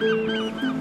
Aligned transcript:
Música 0.00 0.77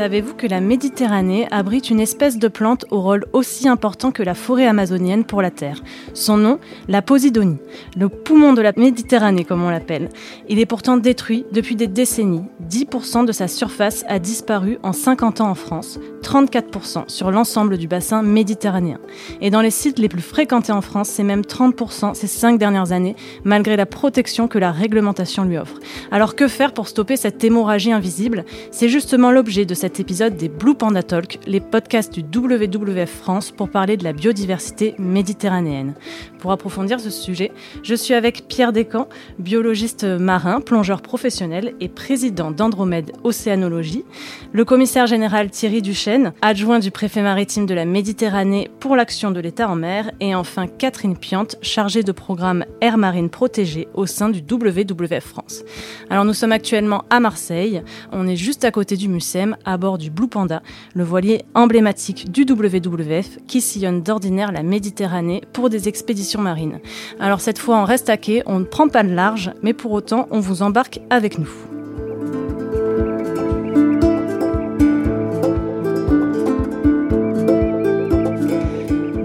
Savez-vous 0.00 0.32
que 0.32 0.46
la 0.46 0.62
Méditerranée 0.62 1.46
abrite 1.50 1.90
une 1.90 2.00
espèce 2.00 2.38
de 2.38 2.48
plante 2.48 2.86
au 2.90 3.02
rôle 3.02 3.26
aussi 3.34 3.68
important 3.68 4.12
que 4.12 4.22
la 4.22 4.32
forêt 4.32 4.66
amazonienne 4.66 5.26
pour 5.26 5.42
la 5.42 5.50
Terre? 5.50 5.82
Son 6.14 6.38
nom, 6.38 6.58
la 6.88 7.02
Posidonie, 7.02 7.58
le 7.98 8.08
poumon 8.08 8.54
de 8.54 8.62
la 8.62 8.72
Méditerranée 8.74 9.44
comme 9.44 9.62
on 9.62 9.68
l'appelle. 9.68 10.08
Il 10.48 10.58
est 10.58 10.64
pourtant 10.64 10.96
détruit 10.96 11.44
depuis 11.52 11.76
des 11.76 11.86
décennies. 11.86 12.44
10% 12.66 13.26
de 13.26 13.32
sa 13.32 13.46
surface 13.46 14.06
a 14.08 14.18
disparu 14.18 14.78
en 14.82 14.94
50 14.94 15.42
ans 15.42 15.50
en 15.50 15.54
France, 15.54 15.98
34% 16.22 17.08
sur 17.08 17.30
l'ensemble 17.30 17.76
du 17.76 17.86
bassin 17.86 18.22
méditerranéen. 18.22 19.00
Et 19.42 19.50
dans 19.50 19.60
les 19.60 19.70
sites 19.70 19.98
les 19.98 20.08
plus 20.08 20.22
fréquentés 20.22 20.72
en 20.72 20.80
France, 20.80 21.10
c'est 21.10 21.24
même 21.24 21.42
30% 21.42 22.14
ces 22.14 22.26
5 22.26 22.58
dernières 22.58 22.92
années, 22.92 23.16
malgré 23.44 23.76
la 23.76 23.84
protection 23.84 24.48
que 24.48 24.58
la 24.58 24.72
réglementation 24.72 25.44
lui 25.44 25.58
offre. 25.58 25.78
Alors 26.10 26.36
que 26.36 26.48
faire 26.48 26.72
pour 26.72 26.88
stopper 26.88 27.18
cette 27.18 27.44
hémorragie 27.44 27.92
invisible? 27.92 28.46
C'est 28.70 28.88
justement 28.88 29.30
l'objet 29.30 29.66
de 29.66 29.74
cette 29.74 29.89
épisode 29.98 30.36
des 30.36 30.48
Blue 30.48 30.74
Panda 30.74 31.02
Talk, 31.02 31.40
les 31.46 31.58
podcasts 31.58 32.16
du 32.16 32.20
WWF 32.20 33.10
France 33.10 33.50
pour 33.50 33.68
parler 33.68 33.96
de 33.96 34.04
la 34.04 34.12
biodiversité 34.12 34.94
méditerranéenne. 34.98 35.94
Pour 36.38 36.52
approfondir 36.52 37.00
ce 37.00 37.10
sujet, 37.10 37.50
je 37.82 37.94
suis 37.94 38.14
avec 38.14 38.46
Pierre 38.46 38.72
Descamps, 38.72 39.08
biologiste 39.38 40.04
marin, 40.04 40.60
plongeur 40.60 41.02
professionnel 41.02 41.74
et 41.80 41.88
président 41.88 42.50
d'Andromède 42.50 43.12
Océanologie, 43.24 44.04
le 44.52 44.64
commissaire 44.64 45.06
général 45.06 45.50
Thierry 45.50 45.82
Duchesne, 45.82 46.32
adjoint 46.40 46.78
du 46.78 46.90
préfet 46.90 47.22
maritime 47.22 47.66
de 47.66 47.74
la 47.74 47.84
Méditerranée 47.84 48.70
pour 48.78 48.94
l'action 48.94 49.32
de 49.32 49.40
l'État 49.40 49.68
en 49.68 49.76
mer, 49.76 50.12
et 50.20 50.34
enfin 50.34 50.66
Catherine 50.68 51.16
Piante, 51.16 51.56
chargée 51.62 52.02
de 52.02 52.12
programme 52.12 52.64
Air 52.80 52.98
Marine 52.98 53.30
Protégée 53.30 53.88
au 53.94 54.06
sein 54.06 54.28
du 54.28 54.40
WWF 54.40 55.24
France. 55.24 55.64
Alors 56.10 56.24
nous 56.24 56.34
sommes 56.34 56.52
actuellement 56.52 57.04
à 57.10 57.18
Marseille, 57.18 57.82
on 58.12 58.28
est 58.28 58.36
juste 58.36 58.64
à 58.64 58.70
côté 58.70 58.96
du 58.96 59.08
Mucem, 59.08 59.56
à 59.64 59.78
bord 59.80 59.98
du 59.98 60.10
Blue 60.10 60.28
Panda, 60.28 60.62
le 60.94 61.02
voilier 61.02 61.42
emblématique 61.54 62.30
du 62.30 62.42
WWF 62.42 63.38
qui 63.48 63.60
sillonne 63.60 64.02
d'ordinaire 64.02 64.52
la 64.52 64.62
Méditerranée 64.62 65.42
pour 65.52 65.70
des 65.70 65.88
expéditions 65.88 66.40
marines. 66.40 66.78
Alors 67.18 67.40
cette 67.40 67.58
fois, 67.58 67.78
on 67.78 67.84
reste 67.84 68.08
à 68.08 68.16
quai, 68.16 68.44
on 68.46 68.60
ne 68.60 68.64
prend 68.64 68.88
pas 68.88 69.02
de 69.02 69.12
large, 69.12 69.50
mais 69.62 69.72
pour 69.72 69.90
autant, 69.90 70.28
on 70.30 70.38
vous 70.38 70.62
embarque 70.62 71.00
avec 71.10 71.38
nous. 71.38 71.69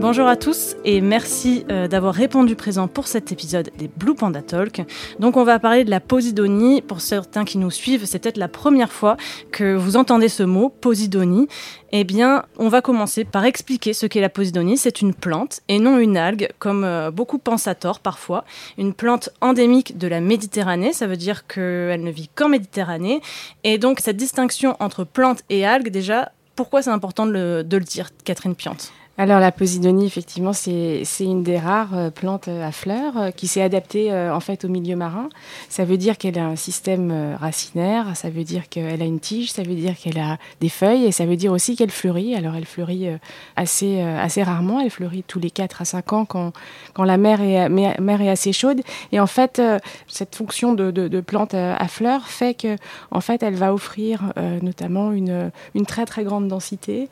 Bonjour 0.07 0.27
à 0.27 0.35
tous 0.35 0.75
et 0.85 1.01
merci 1.01 1.65
euh, 1.71 1.87
d'avoir 1.87 2.13
répondu 2.13 2.55
présent 2.55 2.87
pour 2.87 3.07
cet 3.07 3.31
épisode 3.31 3.71
des 3.79 3.87
Blue 3.87 4.13
Panda 4.13 4.43
Talk. 4.43 4.83
Donc 5.17 5.35
on 5.35 5.43
va 5.43 5.57
parler 5.57 5.83
de 5.83 5.89
la 5.89 5.99
posidonie. 5.99 6.83
Pour 6.83 7.01
certains 7.01 7.43
qui 7.43 7.57
nous 7.57 7.71
suivent, 7.71 8.05
c'est 8.05 8.19
peut-être 8.19 8.37
la 8.37 8.47
première 8.47 8.91
fois 8.91 9.17
que 9.51 9.73
vous 9.73 9.97
entendez 9.97 10.29
ce 10.29 10.43
mot, 10.43 10.69
posidonie. 10.69 11.47
Eh 11.91 12.03
bien, 12.03 12.45
on 12.59 12.69
va 12.69 12.83
commencer 12.83 13.25
par 13.25 13.45
expliquer 13.45 13.93
ce 13.93 14.05
qu'est 14.05 14.21
la 14.21 14.29
posidonie. 14.29 14.77
C'est 14.77 15.01
une 15.01 15.15
plante 15.15 15.61
et 15.69 15.79
non 15.79 15.97
une 15.97 16.17
algue, 16.17 16.49
comme 16.59 16.83
euh, 16.83 17.09
beaucoup 17.09 17.39
pensent 17.39 17.67
à 17.67 17.73
tort 17.73 17.99
parfois. 17.99 18.45
Une 18.77 18.93
plante 18.93 19.31
endémique 19.41 19.97
de 19.97 20.07
la 20.07 20.21
Méditerranée, 20.21 20.93
ça 20.93 21.07
veut 21.07 21.17
dire 21.17 21.47
qu'elle 21.47 22.03
ne 22.03 22.11
vit 22.11 22.27
qu'en 22.27 22.49
Méditerranée. 22.49 23.21
Et 23.63 23.79
donc 23.79 24.01
cette 24.01 24.17
distinction 24.17 24.77
entre 24.79 25.03
plante 25.03 25.39
et 25.49 25.65
algue, 25.65 25.89
déjà, 25.89 26.31
pourquoi 26.55 26.83
c'est 26.83 26.91
important 26.91 27.25
de 27.25 27.31
le, 27.31 27.63
de 27.63 27.77
le 27.77 27.83
dire, 27.83 28.11
Catherine 28.23 28.53
Piante? 28.53 28.93
Alors 29.17 29.39
la 29.39 29.53
posidonie, 29.53 30.05
effectivement, 30.05 30.51
c'est 30.51 31.05
une 31.21 31.41
des 31.41 31.57
rares 31.57 31.95
euh, 31.95 32.09
plantes 32.09 32.49
à 32.49 32.73
fleurs 32.73 33.17
euh, 33.17 33.31
qui 33.31 33.47
s'est 33.47 33.61
adaptée 33.61 34.11
euh, 34.11 34.35
en 34.35 34.41
fait 34.41 34.65
au 34.65 34.67
milieu 34.67 34.97
marin. 34.97 35.29
Ça 35.69 35.85
veut 35.85 35.95
dire 35.95 36.17
qu'elle 36.17 36.37
a 36.37 36.45
un 36.45 36.57
système 36.57 37.35
racinaire, 37.39 38.17
ça 38.17 38.29
veut 38.29 38.43
dire 38.43 38.67
qu'elle 38.67 39.01
a 39.01 39.05
une 39.05 39.21
tige, 39.21 39.53
ça 39.53 39.63
veut 39.63 39.75
dire 39.75 39.95
qu'elle 39.97 40.19
a 40.19 40.37
des 40.59 40.67
feuilles 40.67 41.05
et 41.05 41.13
ça 41.13 41.25
veut 41.25 41.37
dire 41.37 41.53
aussi 41.53 41.77
qu'elle 41.77 41.91
fleurit. 41.91 42.35
Alors 42.35 42.55
elle 42.55 42.65
fleurit 42.65 43.07
assez, 43.55 44.01
assez 44.01 44.43
rarement, 44.43 44.81
elle 44.81 44.89
fleurit 44.89 45.23
tous 45.23 45.39
les 45.39 45.49
4 45.49 45.81
à 45.81 45.85
5 45.85 46.13
ans 46.13 46.25
quand, 46.25 46.51
quand 46.93 47.03
la 47.03 47.17
mer 47.17 47.41
est, 47.41 47.69
mer 47.69 48.21
est 48.21 48.29
assez 48.29 48.51
chaude. 48.51 48.81
Et 49.11 49.19
en 49.19 49.27
fait, 49.27 49.61
cette 50.07 50.35
fonction 50.35 50.73
de, 50.73 50.91
de, 50.91 51.21
plante 51.21 51.53
à 51.53 51.87
fleurs 51.87 52.27
fait 52.27 52.53
que 52.53 52.75
en 53.11 53.21
fait, 53.21 53.43
elle 53.43 53.55
va 53.55 53.73
offrir 53.73 54.33
notamment 54.61 55.11
une, 55.11 55.51
une 55.73 55.85
très 55.85 56.05
très 56.05 56.23
grande 56.23 56.47
densité. 56.47 57.09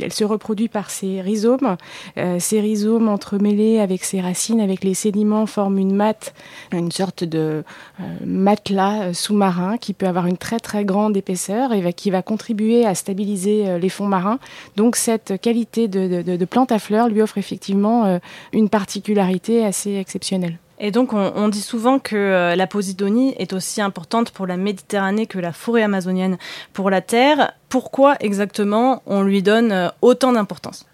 Elle 0.00 0.12
se 0.12 0.24
reproduit 0.24 0.68
par 0.68 0.90
ses 0.90 1.20
rhizomes 1.20 1.43
euh, 2.16 2.38
ces 2.38 2.60
rhizomes 2.60 3.08
entremêlés 3.08 3.80
avec 3.80 4.04
ses 4.04 4.20
racines, 4.20 4.60
avec 4.60 4.84
les 4.84 4.94
sédiments, 4.94 5.46
forment 5.46 5.78
une 5.78 5.94
matte, 5.94 6.34
une 6.72 6.90
sorte 6.90 7.24
de 7.24 7.64
euh, 8.00 8.02
matelas 8.24 9.04
euh, 9.04 9.12
sous-marin 9.12 9.76
qui 9.78 9.92
peut 9.92 10.06
avoir 10.06 10.26
une 10.26 10.36
très 10.36 10.58
très 10.58 10.84
grande 10.84 11.16
épaisseur 11.16 11.72
et 11.72 11.92
qui 11.92 12.10
va 12.10 12.22
contribuer 12.22 12.86
à 12.86 12.94
stabiliser 12.94 13.78
les 13.78 13.88
fonds 13.88 14.06
marins. 14.06 14.38
Donc 14.76 14.96
cette 14.96 15.40
qualité 15.40 15.88
de, 15.88 16.44
plante 16.44 16.72
à 16.72 16.78
fleurs 16.78 17.08
lui 17.08 17.22
offre 17.22 17.38
effectivement 17.38 18.18
une 18.52 18.68
particularité 18.68 19.64
assez 19.64 19.94
exceptionnelle. 19.96 20.58
Et 20.78 20.90
donc, 20.90 21.12
on, 21.12 21.48
dit 21.48 21.60
souvent 21.60 21.98
que 21.98 22.54
la 22.54 22.66
posidonie 22.66 23.34
est 23.38 23.52
aussi 23.52 23.80
importante 23.80 24.30
pour 24.30 24.46
la 24.46 24.56
Méditerranée 24.56 25.26
que 25.26 25.38
la 25.38 25.52
forêt 25.52 25.82
amazonienne 25.82 26.36
pour 26.72 26.90
la 26.90 27.00
Terre. 27.00 27.52
Pourquoi 27.68 28.16
exactement 28.20 29.02
on 29.06 29.22
lui 29.22 29.42
donne 29.42 29.92
autant 30.02 30.32
d'importance? 30.32 30.86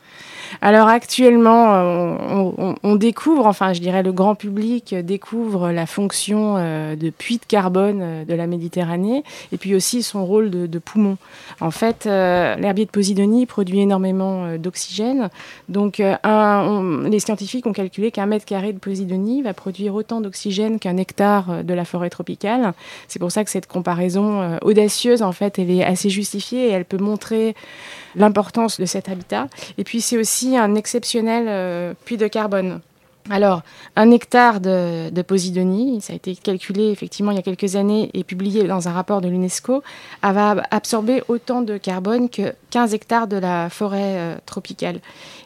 Alors 0.62 0.88
actuellement, 0.88 1.75
euh, 1.75 2.75
on, 2.83 2.97
découvre, 2.97 3.47
enfin 3.47 3.72
je 3.72 3.81
dirais 3.81 4.03
le 4.03 4.12
grand 4.12 4.34
public 4.34 4.94
découvre 4.94 5.71
la 5.71 5.87
fonction 5.87 6.56
euh, 6.59 6.97
de 6.97 7.11
puits 7.11 7.38
de 7.38 7.44
carbone 7.47 8.00
euh, 8.03 8.25
de 8.25 8.34
la 8.34 8.47
Méditerranée 8.47 9.25
et 9.53 9.56
puis 9.56 9.75
aussi 9.75 10.03
son 10.03 10.25
rôle 10.25 10.50
de, 10.50 10.78
poumon. 10.78 11.19
En 11.60 11.71
fait, 11.71 12.06
l'herbier 12.06 12.87
de 12.87 12.91
Posidonie 12.91 13.47
produit 13.47 13.81
énormément 13.81 14.56
d'oxygène. 14.56 15.28
Donc 15.69 15.99
les 15.99 17.21
scientifiques 17.21 17.66
ont 17.66 17.72
calculé 17.72 18.10
qu'un 18.10 18.27
mètre 18.27 18.47
carré 18.47 18.72
de 18.72 18.78
Posidonie 18.78 19.43
va 19.43 19.53
produire 19.53 19.94
autant 19.94 20.21
d'oxygène 20.21 20.78
qu'un 20.78 20.97
hectare 20.97 21.62
de 21.65 21.75
la 21.75 21.84
forêt 21.84 22.09
tropicale. 22.09 22.72
C'est 23.09 23.19
pour 23.19 23.31
ça 23.31 23.44
que 23.44 23.50
cette 23.50 23.66
comparaison 23.66 24.59
audacieuse, 24.62 25.22
en 25.22 25.33
fait, 25.33 25.59
elle 25.59 25.71
est 25.71 25.84
assez 25.84 26.09
justifiée 26.09 26.69
et 26.69 26.71
elle 26.71 26.87
peut 26.87 26.99
montrer 26.99 27.55
l'importance 28.16 28.81
de 28.81 28.87
cet 28.87 29.09
habitat. 29.09 29.48
Et 29.78 29.84
puis 29.84 30.00
c'est 30.00 30.19
aussi 30.19 30.56
un 30.56 30.75
exceptionnel 30.75 31.47
euh, 31.48 31.94
puits 32.04 32.16
de 32.16 32.26
carbone. 32.26 32.81
Alors, 33.28 33.62
un 33.97 34.10
hectare 34.10 34.60
de, 34.60 35.10
de, 35.10 35.22
Posidonie, 35.22 36.00
ça 36.00 36.15
a 36.15 36.16
été 36.16 36.34
calculé 36.34 36.91
effectivement 36.91 37.31
il 37.31 37.37
y 37.37 37.38
a 37.38 37.43
quelques 37.43 37.76
années 37.76 38.10
et 38.15 38.25
publié 38.25 38.65
dans 38.65 38.88
un 38.88 38.93
rapport 38.93 39.21
de 39.21 39.28
l'UNESCO, 39.28 39.82
va 40.22 40.56
absorber 40.71 41.22
autant 41.28 41.60
de 41.60 41.76
carbone 41.76 42.28
que 42.28 42.54
15 42.71 42.95
hectares 42.95 43.27
de 43.27 43.37
la 43.37 43.69
forêt 43.69 44.17
euh, 44.17 44.37
tropicale. 44.47 45.01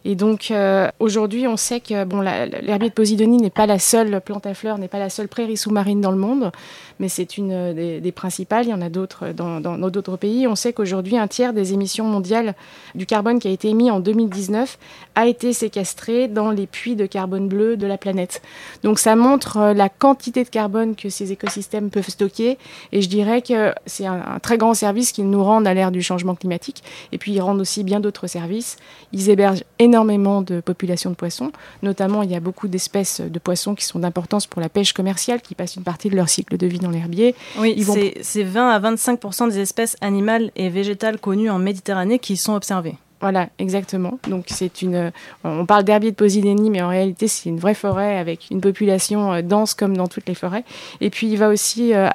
Et 0.04 0.14
donc 0.14 0.50
euh, 0.50 0.88
aujourd'hui, 1.00 1.48
on 1.48 1.56
sait 1.56 1.80
que 1.80 2.04
bon, 2.04 2.20
l'herbier 2.20 2.90
de 2.90 2.94
Posidonie 2.94 3.38
n'est 3.38 3.50
pas 3.50 3.66
la 3.66 3.78
seule 3.78 4.20
plante 4.20 4.46
à 4.46 4.54
fleurs, 4.54 4.78
n'est 4.78 4.88
pas 4.88 4.98
la 4.98 5.08
seule 5.08 5.28
prairie 5.28 5.56
sous-marine 5.56 6.00
dans 6.00 6.10
le 6.10 6.18
monde, 6.18 6.52
mais 7.00 7.08
c'est 7.08 7.38
une 7.38 7.52
euh, 7.52 8.00
des, 8.00 8.12
principales. 8.12 8.66
Il 8.66 8.70
y 8.70 8.74
en 8.74 8.82
a 8.82 8.90
d'autres 8.90 9.32
dans 9.32 9.60
d'autres 9.60 10.16
pays. 10.16 10.46
On 10.46 10.54
sait 10.54 10.72
qu'aujourd'hui, 10.72 11.16
un 11.16 11.26
tiers 11.26 11.52
des 11.52 11.72
émissions 11.72 12.04
mondiales 12.04 12.54
du 12.94 13.06
carbone 13.06 13.38
qui 13.38 13.48
a 13.48 13.50
été 13.50 13.68
émis 13.68 13.90
en 13.90 13.98
2019 13.98 14.78
a 15.14 15.26
été 15.26 15.52
séquestré 15.52 16.28
dans 16.28 16.50
les 16.50 16.66
puits 16.66 16.96
de 16.96 17.06
carbone 17.06 17.48
bleu 17.48 17.76
de 17.76 17.86
la 17.86 17.98
planète. 17.98 18.42
Donc 18.82 18.98
ça 18.98 19.16
montre 19.16 19.72
la 19.74 19.88
quantité 19.88 20.44
de 20.44 20.48
carbone 20.48 20.94
que 20.94 21.08
ces 21.08 21.32
écosystèmes 21.32 21.90
peuvent 21.90 22.08
stocker. 22.08 22.58
Et 22.92 23.00
je 23.00 23.08
dirais 23.08 23.40
que 23.42 23.72
c'est 23.86 24.06
un, 24.06 24.22
un 24.34 24.38
très 24.38 24.58
grand 24.58 24.74
service 24.74 25.12
qu'ils 25.12 25.28
nous 25.28 25.42
rendent 25.42 25.66
à 25.66 25.74
l'ère 25.74 25.90
du 25.90 26.02
changement 26.02 26.34
climatique. 26.34 26.82
Et 27.14 27.18
puis 27.18 27.32
ils 27.32 27.40
rendent 27.40 27.60
aussi 27.60 27.84
bien 27.84 28.00
d'autres 28.00 28.26
services. 28.26 28.76
Ils 29.12 29.30
hébergent 29.30 29.62
énormément 29.78 30.42
de 30.42 30.60
populations 30.60 31.10
de 31.10 31.14
poissons. 31.14 31.52
Notamment, 31.84 32.24
il 32.24 32.30
y 32.30 32.34
a 32.34 32.40
beaucoup 32.40 32.66
d'espèces 32.66 33.20
de 33.20 33.38
poissons 33.38 33.76
qui 33.76 33.84
sont 33.84 34.00
d'importance 34.00 34.48
pour 34.48 34.60
la 34.60 34.68
pêche 34.68 34.92
commerciale, 34.92 35.40
qui 35.40 35.54
passent 35.54 35.76
une 35.76 35.84
partie 35.84 36.10
de 36.10 36.16
leur 36.16 36.28
cycle 36.28 36.56
de 36.56 36.66
vie 36.66 36.80
dans 36.80 36.90
l'herbier. 36.90 37.36
Oui, 37.56 37.86
c'est 38.20 38.42
20 38.42 38.68
à 38.68 38.80
25% 38.80 39.48
des 39.48 39.60
espèces 39.60 39.96
animales 40.00 40.50
et 40.56 40.68
végétales 40.68 41.20
connues 41.20 41.50
en 41.50 41.60
Méditerranée 41.60 42.18
qui 42.18 42.36
sont 42.36 42.54
observées. 42.54 42.96
Voilà, 43.24 43.48
exactement. 43.58 44.18
Donc 44.28 44.44
c'est 44.48 44.82
une, 44.82 45.10
on 45.44 45.64
parle 45.64 45.84
d'herbier 45.84 46.10
de 46.10 46.14
Posidonie, 46.14 46.68
mais 46.68 46.82
en 46.82 46.88
réalité 46.88 47.26
c'est 47.26 47.48
une 47.48 47.58
vraie 47.58 47.72
forêt 47.72 48.18
avec 48.18 48.48
une 48.50 48.60
population 48.60 49.32
euh, 49.32 49.40
dense 49.40 49.72
comme 49.72 49.96
dans 49.96 50.08
toutes 50.08 50.28
les 50.28 50.34
forêts. 50.34 50.62
Et 51.00 51.08
puis 51.08 51.28
il 51.28 51.38
va 51.38 51.48
aussi, 51.48 51.94
euh, 51.94 52.06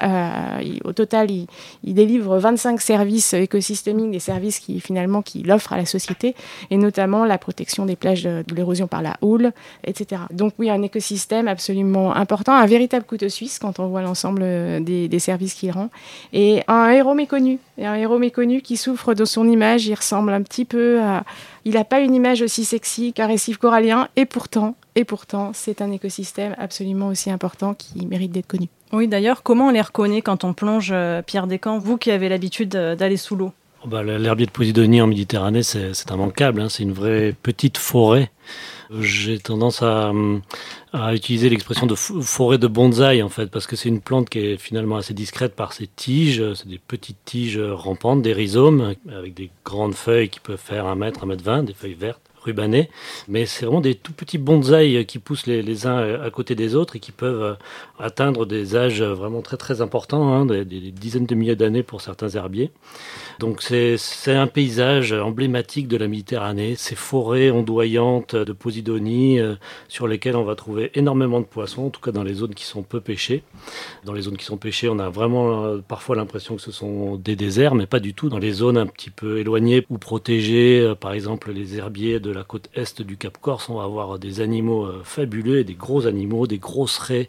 au 0.84 0.94
total, 0.94 1.32
il, 1.32 1.48
délivre 1.84 2.38
25 2.38 2.80
services 2.80 3.34
écosystémiques, 3.34 4.12
des 4.12 4.20
services 4.20 4.60
qui 4.60 4.80
finalement 4.80 5.24
qu'il 5.24 5.52
offre 5.52 5.74
à 5.74 5.78
la 5.78 5.88
société, 5.88 6.36
et 6.70 6.78
notamment 6.78 7.26
la 7.26 7.40
protection 7.40 7.88
des 7.88 7.96
plages 7.96 8.26
de, 8.26 8.44
l'érosion 8.54 8.86
par 8.86 9.02
la 9.02 9.18
houle, 9.24 9.52
etc. 9.86 10.22
Donc 10.30 10.54
oui, 10.60 10.70
un 10.70 10.84
écosystème 10.84 11.48
absolument 11.48 12.16
important, 12.16 12.54
un 12.54 12.68
véritable 12.68 13.06
couteau 13.06 13.30
suisse 13.30 13.58
quand 13.58 13.80
on 13.80 13.88
voit 13.88 14.04
l'ensemble 14.04 14.44
euh, 14.44 14.80
des, 14.80 15.08
des 15.08 15.20
services 15.20 15.56
qu'il 15.56 15.72
rend, 15.72 15.90
et 16.34 16.62
un 16.68 16.92
héros 16.92 17.16
méconnu, 17.16 17.58
un 17.82 17.96
héros 17.96 18.20
méconnu 18.20 18.62
qui 18.62 18.78
souffre 18.78 19.16
de 19.16 19.26
son 19.26 19.50
image. 19.50 19.88
Il 19.88 19.96
ressemble 19.96 20.34
un 20.34 20.44
petit 20.44 20.66
peu 20.66 20.99
euh, 21.00 21.20
il 21.66 21.74
n'a 21.74 21.84
pas 21.84 22.00
une 22.00 22.14
image 22.14 22.42
aussi 22.42 22.66
sexy 22.66 23.14
qu'un 23.14 23.28
récif 23.28 23.58
corallien, 23.58 24.08
et 24.16 24.26
pourtant, 24.26 24.76
et 24.96 25.04
pourtant, 25.04 25.52
c'est 25.54 25.82
un 25.82 25.92
écosystème 25.92 26.56
absolument 26.58 27.08
aussi 27.08 27.32
important 27.32 27.74
qui 27.74 28.06
mérite 28.06 28.32
d'être 28.32 28.48
connu. 28.48 28.68
Oui, 28.92 29.08
d'ailleurs, 29.08 29.44
comment 29.44 29.68
on 29.68 29.72
les 29.72 29.82
reconnaît 29.82 30.22
quand 30.22 30.44
on 30.44 30.54
plonge, 30.54 30.90
euh, 30.92 31.22
Pierre 31.22 31.48
Descamps, 31.48 31.80
vous 31.80 31.98
qui 31.98 32.12
avez 32.12 32.30
l'habitude 32.30 32.70
d'aller 32.70 33.18
sous 33.18 33.36
l'eau? 33.36 33.52
Oh 33.84 33.88
bah, 33.88 34.04
L'herbier 34.04 34.46
de 34.46 34.52
Posidonie 34.52 35.02
en 35.02 35.08
Méditerranée, 35.08 35.64
c'est 35.64 35.94
immanquable, 36.12 36.62
hein. 36.62 36.68
c'est 36.70 36.84
une 36.84 36.92
vraie 36.92 37.34
petite 37.42 37.78
forêt. 37.78 38.30
J'ai 39.00 39.38
tendance 39.38 39.84
à, 39.84 40.12
utiliser 41.14 41.50
l'expression 41.50 41.86
de 41.86 41.96
forêt 41.96 42.58
de 42.58 42.68
bonsaï 42.68 43.22
en 43.22 43.30
fait, 43.30 43.48
parce 43.48 43.68
que 43.68 43.76
c'est 43.76 43.90
une 43.90 44.02
plante 44.02 44.30
qui 44.30 44.40
est 44.40 44.58
finalement 44.58 44.98
assez 44.98 45.14
discrète 45.14 45.56
par 45.56 45.74
ses 45.74 45.88
tiges. 45.88 46.54
C'est 46.56 46.68
des 46.68 46.80
petites 46.80 47.24
tiges 47.26 47.60
rampantes, 47.60 48.22
des 48.22 48.34
rhizomes 48.34 48.96
avec 49.12 49.34
des 49.34 49.52
grandes 49.64 49.94
feuilles 49.96 50.30
qui 50.30 50.40
peuvent 50.40 50.58
faire 50.58 50.88
un 50.88 50.96
mètre, 50.96 51.24
un 51.24 51.28
mètre 51.28 51.44
vingt, 51.44 51.64
des 51.64 51.74
feuilles 51.74 51.94
vertes 51.94 52.29
rubanés, 52.44 52.90
mais 53.28 53.46
c'est 53.46 53.66
vraiment 53.66 53.82
des 53.82 53.96
tout 53.96 54.14
petits 54.14 54.38
bonsaïs 54.38 55.06
qui 55.06 55.20
poussent 55.20 55.48
les, 55.48 55.86
uns 55.86 56.22
à 56.22 56.30
côté 56.30 56.56
des 56.56 56.76
autres 56.76 56.96
et 56.96 57.00
qui 57.00 57.12
peuvent 57.12 57.44
euh, 57.44 57.54
atteindre 58.00 58.46
des 58.46 58.76
âges 58.76 59.02
vraiment 59.02 59.42
très 59.42 59.58
très 59.58 59.82
importants, 59.82 60.34
hein, 60.34 60.46
des, 60.46 60.64
dizaines 60.64 61.26
de 61.26 61.36
milliers 61.36 61.56
d'années 61.56 61.84
pour 61.84 62.02
certains 62.02 62.30
herbiers. 62.30 62.72
Donc 63.40 63.62
c'est 63.62 63.98
un 64.28 64.48
paysage 64.48 65.14
emblématique 65.14 65.88
de 65.88 65.98
la 65.98 66.08
Méditerranée, 66.08 66.76
ces 66.76 66.96
forêts 66.96 67.52
ondoyantes 67.52 68.36
de 68.36 68.52
Posidonie 68.54 69.40
euh, 69.40 69.56
sur 69.88 70.08
lesquelles 70.08 70.36
on 70.36 70.44
va 70.44 70.56
trouver 70.56 70.92
énormément 70.96 71.40
de 71.40 71.46
poissons, 71.46 71.86
en 71.86 71.90
tout 71.90 72.02
cas 72.02 72.12
dans 72.12 72.24
les 72.24 72.34
zones 72.34 72.54
qui 72.54 72.66
sont 72.66 72.84
peu 72.84 73.00
pêchées. 73.00 73.44
Dans 74.06 74.14
les 74.14 74.22
zones 74.22 74.38
qui 74.38 74.46
sont 74.46 74.58
pêchées, 74.58 74.90
on 74.90 75.00
a 75.00 75.10
vraiment 75.10 75.66
euh, 75.66 75.78
parfois 75.86 76.16
l'impression 76.16 76.56
que 76.56 76.62
ce 76.62 76.72
sont 76.72 77.16
des 77.16 77.36
déserts, 77.36 77.76
mais 77.76 77.86
pas 77.86 78.00
du 78.00 78.14
tout. 78.14 78.30
Dans 78.30 78.40
les 78.40 78.52
zones 78.52 78.78
un 78.78 78.88
petit 78.88 79.10
peu 79.10 79.40
éloignées 79.40 79.86
ou 79.90 79.98
protégées, 79.98 80.94
par 81.00 81.14
exemple 81.14 81.52
les 81.52 81.78
herbiers 81.78 82.20
de 82.20 82.29
de 82.30 82.34
la 82.34 82.44
côte 82.44 82.70
est 82.76 83.02
du 83.02 83.18
Cap 83.18 83.40
Corse, 83.40 83.70
on 83.70 83.76
va 83.76 83.84
avoir 83.84 84.20
des 84.20 84.40
animaux 84.40 84.86
euh, 84.86 85.02
fabuleux, 85.04 85.64
des 85.64 85.74
gros 85.74 86.06
animaux, 86.06 86.46
des 86.46 86.60
grosses 86.60 87.00
raies, 87.00 87.28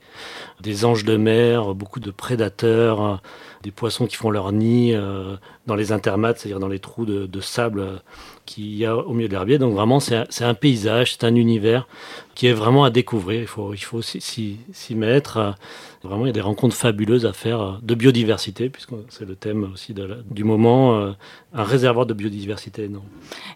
des 0.60 0.84
anges 0.84 1.04
de 1.04 1.16
mer, 1.16 1.74
beaucoup 1.74 2.00
de 2.00 2.10
prédateurs, 2.10 3.02
euh, 3.02 3.16
des 3.62 3.70
poissons 3.70 4.06
qui 4.06 4.16
font 4.16 4.30
leur 4.30 4.52
nid 4.52 4.92
euh, 4.94 5.36
dans 5.70 5.76
les 5.76 5.92
intermates, 5.92 6.38
c'est-à-dire 6.38 6.58
dans 6.58 6.68
les 6.68 6.80
trous 6.80 7.06
de, 7.06 7.40
sable 7.40 8.02
qu'il 8.44 8.74
y 8.74 8.84
a 8.84 8.96
au 8.96 9.12
milieu 9.12 9.28
de 9.28 9.32
l'herbier. 9.32 9.58
Donc 9.58 9.74
vraiment, 9.74 10.00
c'est 10.00 10.26
un, 10.40 10.54
paysage, 10.54 11.12
c'est 11.12 11.22
un 11.24 11.36
univers 11.36 11.86
qui 12.34 12.48
est 12.48 12.52
vraiment 12.52 12.84
à 12.84 12.90
découvrir. 12.90 13.40
Il 13.40 13.46
faut, 13.46 13.72
s'y 14.02 14.58
mettre. 14.94 15.54
Vraiment, 16.02 16.24
il 16.24 16.28
y 16.28 16.30
a 16.30 16.32
des 16.32 16.40
rencontres 16.40 16.74
fabuleuses 16.74 17.26
à 17.26 17.34
faire 17.34 17.78
de 17.82 17.94
biodiversité, 17.94 18.70
puisque 18.70 18.92
c'est 19.10 19.26
le 19.26 19.36
thème 19.36 19.70
aussi 19.74 19.94
du 20.30 20.44
moment, 20.44 20.98
euh, 20.98 21.10
un 21.52 21.62
réservoir 21.62 22.06
de 22.06 22.14
biodiversité 22.14 22.84
énorme. 22.84 23.04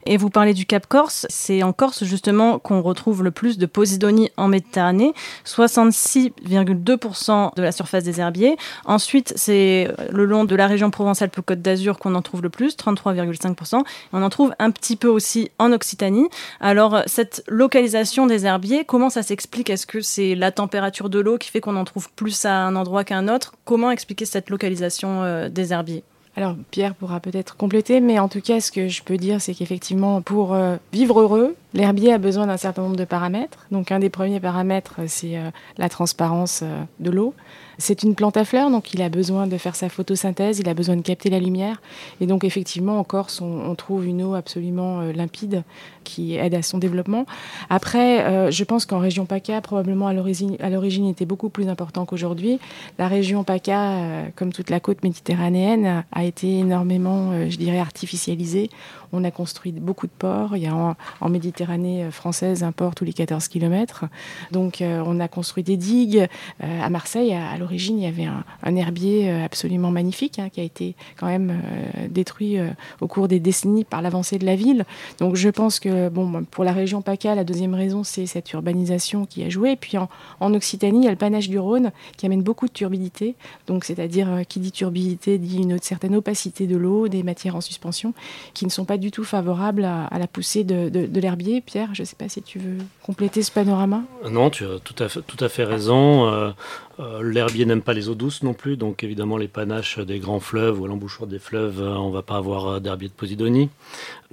Et 0.05 0.19
vous 0.19 0.29
parlez 0.29 0.53
du 0.53 0.67
Cap 0.67 0.87
Corse, 0.87 1.25
c'est 1.31 1.63
en 1.63 1.73
Corse 1.73 2.05
justement 2.05 2.59
qu'on 2.59 2.83
retrouve 2.83 3.25
le 3.25 3.31
plus 3.31 3.57
de 3.57 3.65
Posidonie 3.65 4.31
en 4.37 4.49
Méditerranée, 4.49 5.15
66,2% 5.47 7.57
de 7.57 7.63
la 7.63 7.73
surface 7.73 8.05
des 8.05 8.21
herbiers. 8.21 8.59
Ensuite, 8.85 9.33
c'est 9.37 9.89
le 10.11 10.27
long 10.27 10.45
de 10.45 10.55
la 10.55 10.67
région 10.67 10.91
Provence-Alpes-Côte 10.91 11.63
d'Azur 11.63 11.99
qu'on 12.05 12.15
en 12.15 12.23
trouve 12.23 12.43
le 12.43 12.51
plus, 12.51 12.77
33,5%. 12.77 13.83
On 14.13 14.23
en 14.23 14.31
trouve 14.31 14.55
un 14.59 14.71
petit 14.71 14.97
peu 14.97 15.09
aussi 15.09 15.51
en 15.59 15.73
Occitanie. 15.73 16.29
Alors, 16.61 17.03
cette 17.07 17.43
localisation 17.49 18.27
des 18.27 18.47
herbiers, 18.47 18.85
comment 18.85 19.11
ça 19.11 19.23
s'explique? 19.23 19.71
Est-ce 19.71 19.87
que 19.87 20.01
c'est 20.01 20.35
la 20.35 20.53
température 20.53 21.09
de 21.09 21.19
l'eau 21.19 21.39
qui 21.39 21.51
fait 21.51 21.61
qu'on 21.61 21.77
en 21.77 21.85
trouve 21.85 22.11
plus 22.13 22.45
à 22.45 22.67
un 22.67 22.77
endroit 22.77 23.05
qu'à 23.05 23.17
un 23.17 23.29
autre? 23.29 23.55
Comment 23.65 23.91
expliquer 23.91 24.27
cette 24.27 24.51
localisation 24.51 25.23
euh, 25.23 25.49
des 25.49 25.73
herbiers? 25.73 26.05
Alors 26.37 26.57
Pierre 26.71 26.95
pourra 26.95 27.21
peut-être 27.21 27.57
compléter, 27.57 28.01
mais 28.01 28.19
en 28.19 28.29
tout 28.29 28.41
cas 28.41 28.61
ce 28.61 28.73
que 28.73 28.89
je 28.89 29.03
peux 29.05 29.17
dire 29.17 29.41
c'est 29.41 29.55
qu'effectivement 29.55 30.21
pour 30.21 30.53
euh, 30.53 30.77
vivre 30.93 31.21
heureux, 31.21 31.55
l'herbier 31.75 32.13
a 32.13 32.19
besoin 32.19 32.47
d'un 32.47 32.57
certain 32.57 32.83
nombre 32.83 32.97
de 32.97 33.05
paramètres. 33.05 33.67
Donc 33.71 33.93
un 33.93 33.99
des 33.99 34.11
premiers 34.11 34.41
paramètres 34.41 35.01
c'est 35.07 35.37
euh, 35.37 35.51
la 35.77 35.89
transparence 35.89 36.65
de 37.01 37.11
l'eau. 37.11 37.35
C'est 37.79 38.03
une 38.03 38.15
plante 38.15 38.37
à 38.37 38.45
fleurs, 38.45 38.71
donc 38.71 38.95
il 38.95 39.03
a 39.03 39.09
besoin 39.09 39.47
de 39.47 39.57
faire 39.59 39.75
sa 39.75 39.89
photosynthèse, 39.89 40.59
il 40.59 40.69
a 40.69 40.75
besoin 40.75 40.97
de 40.97 41.03
capter 41.03 41.31
la 41.31 41.39
lumière. 41.39 41.83
Et 42.21 42.27
donc 42.27 42.45
effectivement, 42.45 42.99
en 42.99 43.05
Corse, 43.05 43.41
on, 43.41 43.75
trouve 43.75 44.07
une 44.07 44.23
eau 44.23 44.35
absolument 44.35 45.01
euh, 45.01 45.13
limpide 45.13 45.65
qui 46.05 46.37
aide 46.37 46.55
à 46.55 46.63
son 46.63 46.79
développement. 46.79 47.27
Après, 47.71 48.25
euh, 48.25 48.51
je 48.51 48.63
pense 48.63 48.87
qu'en 48.87 49.01
région 49.01 49.27
PACA, 49.27 49.61
probablement 49.61 50.07
à 50.07 50.13
l'origine, 50.13 51.09
était 51.09 51.25
beaucoup 51.25 51.49
plus 51.49 51.69
important 51.69 52.05
qu'aujourd'hui. 52.05 52.61
La 52.99 53.09
région 53.09 53.43
PACA, 53.43 53.81
euh, 53.81 54.27
comme 54.37 54.53
toute 54.53 54.71
la 54.71 54.79
côte 54.79 55.03
méditerranéenne, 55.03 56.05
a 56.13 56.25
été 56.25 56.61
énormément, 56.61 57.49
je 57.49 57.57
dirais, 57.57 57.79
artificialisée. 57.79 58.71
On 59.13 59.25
a 59.25 59.31
construit 59.31 59.73
beaucoup 59.73 60.07
de 60.07 60.13
ports. 60.17 60.57
Il 60.57 60.63
y 60.63 60.67
a 60.67 60.75
en, 60.75 61.29
Méditerranée 61.29 61.64
française 62.11 62.63
un 62.63 62.73
port 62.73 62.95
tous 62.95 63.05
les 63.05 63.13
14 63.13 63.49
km. 63.49 64.05
Donc 64.53 64.83
on 64.83 65.21
a 65.21 65.29
construit 65.29 65.63
des 65.63 65.77
digues. 65.77 66.27
à 66.61 66.91
Marseille, 66.91 67.35
à, 67.35 67.57
l'origine, 67.59 67.99
il 67.99 68.05
y 68.05 68.07
avait 68.07 68.25
un, 68.25 68.77
herbier 68.77 69.31
euh, 69.31 69.45
absolument 69.45 69.91
magnifique 69.91 70.39
hein, 70.39 70.49
qui 70.49 70.61
a 70.61 70.65
été 70.65 70.95
quand 71.17 71.27
même 71.27 71.51
euh, 71.51 72.09
détruit 72.09 72.59
euh, 72.59 72.71
au 73.01 73.07
cours 73.07 73.29
des 73.29 73.41
décennies 73.41 73.85
par 73.85 74.03
l'avancée 74.03 74.39
de 74.39 74.47
la 74.47 74.57
ville. 74.57 74.85
Donc 75.19 75.37
je 75.37 75.49
pense 75.49 75.81
que 75.81 76.09
bon, 76.09 76.45
pour 76.51 76.65
la 76.65 76.73
région 76.73 77.03
PACA, 77.03 77.35
la 77.35 77.45
deuxième 77.45 77.75
raison, 77.75 78.05
c'est 78.05 78.27
cette 78.27 78.53
urbanisation 78.53 79.27
qui 79.27 79.43
a 79.45 79.49
joué. 79.49 79.73
Et 79.73 79.77
puis 79.77 79.97
en, 79.99 80.09
Occitanie, 80.55 81.01
il 81.01 81.05
y 81.05 81.09
a 81.09 81.11
le 81.11 81.17
panache 81.17 81.49
du 81.49 81.59
Rhône 81.59 81.91
qui 82.17 82.27
amène 82.27 82.43
beaucoup 82.43 82.67
de 82.67 82.73
turbidité. 82.73 83.35
Donc 83.67 83.85
c'est-à-dire 83.85 84.43
qui 84.49 84.61
dit 84.61 84.73
turbidité 84.73 85.39
dit 85.39 85.59
une 85.59 85.79
certaine 85.81 86.15
opacité 86.15 86.67
de 86.67 86.77
l'eau, 86.77 87.09
des 87.09 87.23
matières 87.23 87.57
en 87.57 87.61
suspension 87.61 88.15
qui 88.53 88.65
ne 88.65 88.71
sont 88.71 88.85
pas 88.85 88.97
du 88.97 89.11
tout 89.11 89.25
favorables 89.25 89.85
à, 89.85 90.09
la 90.19 90.27
poussée 90.27 90.65
de, 90.65 91.21
l'herbier. 91.21 91.54
Pierre, 91.61 91.95
je 91.95 92.03
ne 92.03 92.07
sais 92.07 92.17
pas 92.17 92.29
si 92.29 92.43
tu 92.43 92.59
veux 92.59 92.79
compléter 93.03 93.43
ce 93.43 93.51
panorama. 93.51 94.03
Non, 94.31 94.51
tu 94.51 94.65
as 94.65 94.79
tout 94.79 95.45
à 95.45 95.49
fait, 95.49 95.65
raison. 95.65 96.55
Euh, 97.01 97.23
l'herbier 97.23 97.65
n'aime 97.65 97.83
pas 97.83 97.93
les 97.93 98.09
eaux 98.09 98.15
douces 98.15 98.43
non 98.43 98.55
plus, 98.55 98.77
donc 98.77 99.03
évidemment 99.03 99.37
les 99.37 99.49
panaches 99.49 99.99
des 99.99 100.19
grands 100.19 100.41
fleuves 100.41 100.81
ou 100.81 100.87
l'embouchure 100.87 101.27
des 101.27 101.39
fleuves, 101.39 101.81
euh, 101.81 101.97
on 101.97 102.11
va 102.11 102.23
pas 102.23 102.37
avoir 102.37 102.67
euh, 102.69 102.81
d'herbier 102.81 103.09
de 103.09 103.15
Posidonie. 103.15 103.69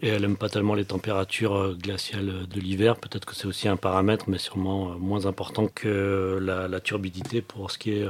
Et 0.02 0.08
elle 0.08 0.22
n'aime 0.22 0.38
pas 0.38 0.50
tellement 0.50 0.74
les 0.74 0.86
températures 0.86 1.76
glaciales 1.78 2.48
de 2.48 2.60
l'hiver. 2.60 2.96
Peut-être 2.98 3.26
que 3.26 3.36
c'est 3.36 3.46
aussi 3.46 3.68
un 3.68 3.78
paramètre, 3.78 4.26
mais 4.30 4.40
sûrement 4.40 4.98
moins 4.98 5.28
important 5.28 5.68
que 5.68 6.40
la, 6.42 6.80
turbidité 6.80 7.42
pour 7.42 7.70
ce 7.70 7.78
qui 7.78 7.92
est 7.92 8.08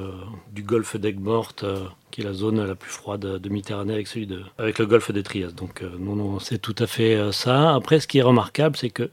du 0.54 0.64
golfe 0.64 0.96
d'Aigues-Mortes 0.96 1.66
qui 2.10 2.22
est 2.22 2.24
la 2.24 2.34
zone 2.34 2.66
la 2.66 2.76
plus 2.76 2.92
froide 2.92 3.22
de 3.22 3.50
Méditerranée 3.50 3.94
avec, 3.94 4.08
celui 4.08 4.26
de, 4.26 4.42
avec 4.58 4.80
le 4.80 4.86
golfe 4.86 5.12
des 5.12 5.24
Trias. 5.24 5.52
Donc 5.52 5.82
non, 5.82 6.16
non, 6.16 6.40
c'est 6.40 6.60
tout 6.60 6.76
à 6.78 6.88
fait 6.88 7.34
ça. 7.34 7.76
Après, 7.76 8.00
ce 8.00 8.08
qui 8.08 8.20
est 8.20 8.24
remarquable, 8.24 8.78
c'est 8.78 8.90
que 8.90 9.10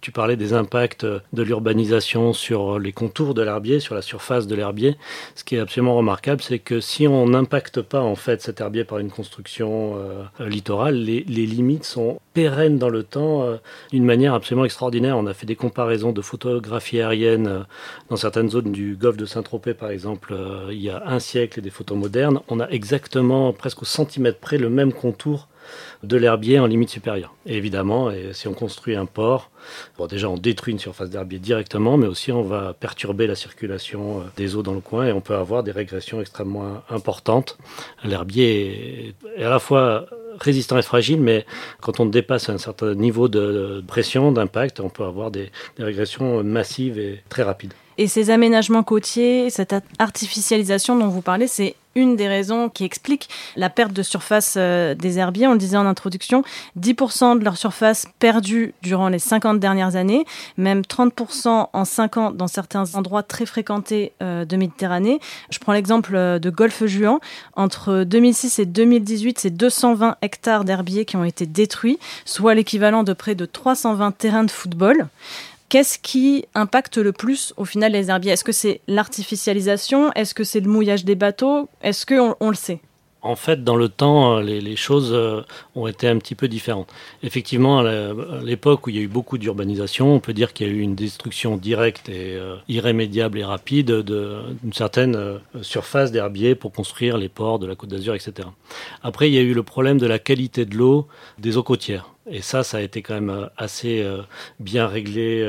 tu 0.00 0.12
parlais 0.12 0.36
des 0.36 0.52
impacts 0.52 1.04
de 1.04 1.42
l'urbanisation 1.42 2.32
sur 2.32 2.78
les 2.78 2.92
contours 2.92 3.34
de 3.34 3.42
l'herbier, 3.42 3.80
sur 3.80 3.94
la 3.94 4.02
surface 4.02 4.46
de 4.46 4.54
l'herbier 4.54 4.96
ce 5.34 5.44
qui 5.44 5.56
est 5.56 5.58
absolument 5.58 5.96
remarquable, 5.96 6.42
c'est 6.42 6.58
que 6.58 6.80
si 6.80 7.06
on 7.06 7.28
n'impacte 7.28 7.80
pas 7.82 8.00
en 8.00 8.14
fait 8.14 8.42
cet 8.42 8.60
herbier 8.60 8.84
par 8.84 8.98
une 8.98 9.10
construction 9.10 9.96
euh, 9.96 10.48
littorale, 10.48 10.96
les, 10.96 11.22
limites 11.22 11.84
sont 11.84 12.20
pérennes 12.34 12.78
dans 12.78 12.88
le 12.88 13.02
temps 13.02 13.42
euh, 13.42 13.56
d'une 13.90 14.04
manière 14.04 14.34
absolument 14.34 14.64
extraordinaire. 14.64 15.16
On 15.16 15.26
a 15.26 15.34
fait 15.34 15.46
des 15.46 15.56
comparaisons 15.56 16.12
de 16.12 16.22
photographie 16.22 17.00
aérienne 17.00 17.46
euh, 17.46 17.60
dans 18.08 18.16
certaines 18.16 18.50
zones 18.50 18.72
du 18.72 18.96
golfe 18.96 19.16
de 19.16 19.26
Saint-Tropez, 19.26 19.74
par 19.74 19.90
exemple, 19.90 20.34
il 20.70 20.80
y 20.80 20.90
a 20.90 21.02
un 21.06 21.18
siècle 21.18 21.58
et 21.58 21.62
des 21.62 21.70
photos 21.70 21.96
modernes. 21.96 22.40
On 22.48 22.60
a 22.60 22.68
exactement 22.68 23.52
presque 23.52 23.82
au 23.82 23.86
centimètre 23.86 24.38
près 24.38 24.58
le 24.58 24.70
même 24.70 24.92
contour 24.92 25.48
de 26.02 26.16
l'herbier 26.16 26.58
en 26.58 26.66
limite 26.66 26.90
supérieure. 26.90 27.34
Évidemment, 27.46 28.10
si 28.32 28.48
on 28.48 28.54
construit 28.54 28.96
un 28.96 29.06
port, 29.06 29.50
bon, 29.98 30.06
déjà 30.06 30.28
on 30.28 30.36
détruit 30.36 30.72
une 30.72 30.78
surface 30.78 31.10
d'herbier 31.10 31.38
directement, 31.38 31.96
mais 31.96 32.06
aussi 32.06 32.32
on 32.32 32.42
va 32.42 32.74
perturber 32.74 33.26
la 33.26 33.34
circulation 33.34 34.20
euh, 34.20 34.22
des 34.36 34.56
eaux 34.56 34.62
dans 34.62 34.74
le 34.74 34.80
coin 34.80 35.06
et 35.06 35.12
on 35.12 35.20
peut 35.20 35.34
avoir 35.34 35.62
des 35.62 35.72
régressions 35.72 36.20
extrêmement 36.20 36.82
importantes. 36.88 37.58
L'herbier 38.04 39.14
est 39.36 39.44
à 39.44 39.50
la 39.50 39.58
fois 39.58 40.06
résistant 40.38 40.78
et 40.78 40.82
fragile, 40.82 41.20
mais 41.20 41.44
quand 41.80 42.00
on 42.00 42.06
dépasse 42.06 42.48
un 42.48 42.58
certain 42.58 42.94
niveau 42.94 43.28
de 43.28 43.82
pression, 43.86 44.32
d'impact, 44.32 44.80
on 44.80 44.88
peut 44.88 45.04
avoir 45.04 45.30
des 45.30 45.50
régressions 45.78 46.42
massives 46.42 46.98
et 46.98 47.22
très 47.28 47.42
rapides. 47.42 47.74
Et 48.00 48.08
ces 48.08 48.30
aménagements 48.30 48.82
côtiers, 48.82 49.50
cette 49.50 49.74
artificialisation 49.98 50.96
dont 50.96 51.08
vous 51.08 51.20
parlez, 51.20 51.46
c'est 51.46 51.76
une 51.94 52.16
des 52.16 52.28
raisons 52.28 52.70
qui 52.70 52.84
explique 52.84 53.28
la 53.56 53.68
perte 53.68 53.92
de 53.92 54.02
surface 54.02 54.54
euh, 54.56 54.94
des 54.94 55.18
herbiers. 55.18 55.46
On 55.46 55.52
le 55.52 55.58
disait 55.58 55.76
en 55.76 55.84
introduction, 55.84 56.42
10% 56.78 57.38
de 57.38 57.44
leur 57.44 57.58
surface 57.58 58.06
perdue 58.18 58.72
durant 58.80 59.10
les 59.10 59.18
50 59.18 59.60
dernières 59.60 59.96
années, 59.96 60.24
même 60.56 60.80
30% 60.80 61.68
en 61.70 61.84
5 61.84 62.16
ans 62.16 62.30
dans 62.30 62.46
certains 62.46 62.94
endroits 62.94 63.22
très 63.22 63.44
fréquentés 63.44 64.12
euh, 64.22 64.46
de 64.46 64.56
Méditerranée. 64.56 65.20
Je 65.50 65.58
prends 65.58 65.74
l'exemple 65.74 66.14
euh, 66.14 66.38
de 66.38 66.48
Golfe-Juan. 66.48 67.18
Entre 67.54 68.04
2006 68.04 68.60
et 68.60 68.66
2018, 68.66 69.40
c'est 69.40 69.50
220 69.50 70.16
hectares 70.22 70.64
d'herbiers 70.64 71.04
qui 71.04 71.16
ont 71.16 71.24
été 71.24 71.44
détruits, 71.44 71.98
soit 72.24 72.54
l'équivalent 72.54 73.02
de 73.02 73.12
près 73.12 73.34
de 73.34 73.44
320 73.44 74.12
terrains 74.12 74.44
de 74.44 74.50
football. 74.50 75.08
Qu'est-ce 75.70 76.00
qui 76.00 76.46
impacte 76.56 76.98
le 76.98 77.12
plus 77.12 77.54
au 77.56 77.64
final 77.64 77.92
les 77.92 78.10
herbiers? 78.10 78.32
Est-ce 78.32 78.42
que 78.42 78.50
c'est 78.50 78.80
l'artificialisation? 78.88 80.12
Est-ce 80.14 80.34
que 80.34 80.42
c'est 80.42 80.58
le 80.58 80.68
mouillage 80.68 81.04
des 81.04 81.14
bateaux? 81.14 81.68
Est-ce 81.80 82.04
qu'on 82.04 82.34
on 82.40 82.48
le 82.48 82.56
sait? 82.56 82.80
En 83.22 83.36
fait, 83.36 83.64
dans 83.64 83.76
le 83.76 83.88
temps, 83.88 84.38
euh, 84.38 84.42
les, 84.42 84.76
choses 84.76 85.12
euh, 85.12 85.42
ont 85.74 85.86
été 85.86 86.08
un 86.08 86.16
petit 86.18 86.34
peu 86.34 86.48
différentes. 86.48 86.92
Effectivement, 87.22 87.80
à 87.80 88.12
l'époque 88.42 88.86
où 88.86 88.90
il 88.90 88.96
y 88.96 88.98
a 88.98 89.02
eu 89.02 89.08
beaucoup 89.08 89.36
d'urbanisation, 89.36 90.14
on 90.14 90.20
peut 90.20 90.32
dire 90.32 90.52
qu'il 90.52 90.66
y 90.66 90.70
a 90.70 90.72
eu 90.72 90.80
une 90.80 90.94
destruction 90.94 91.56
directe 91.56 92.08
et 92.08 92.36
euh, 92.36 92.56
irrémédiable 92.68 93.38
et 93.38 93.44
rapide 93.44 94.02
d'une 94.02 94.72
certaine 94.72 95.40
surface 95.62 96.12
d'herbier 96.12 96.54
pour 96.54 96.72
construire 96.72 97.18
les 97.18 97.28
ports 97.28 97.58
de 97.58 97.66
la 97.66 97.74
Côte 97.74 97.90
d'Azur, 97.90 98.14
etc. 98.14 98.48
Après, 99.02 99.28
il 99.28 99.34
y 99.34 99.38
a 99.38 99.42
eu 99.42 99.54
le 99.54 99.62
problème 99.62 99.98
de 99.98 100.06
la 100.06 100.18
qualité 100.18 100.64
de 100.64 100.76
l'eau 100.76 101.06
des 101.38 101.56
eaux 101.56 101.62
côtières. 101.62 102.14
Et 102.30 102.42
ça, 102.42 102.62
ça 102.62 102.76
a 102.76 102.80
été 102.80 103.02
quand 103.02 103.14
même 103.14 103.48
assez 103.56 104.06
bien 104.60 104.86
réglé 104.86 105.44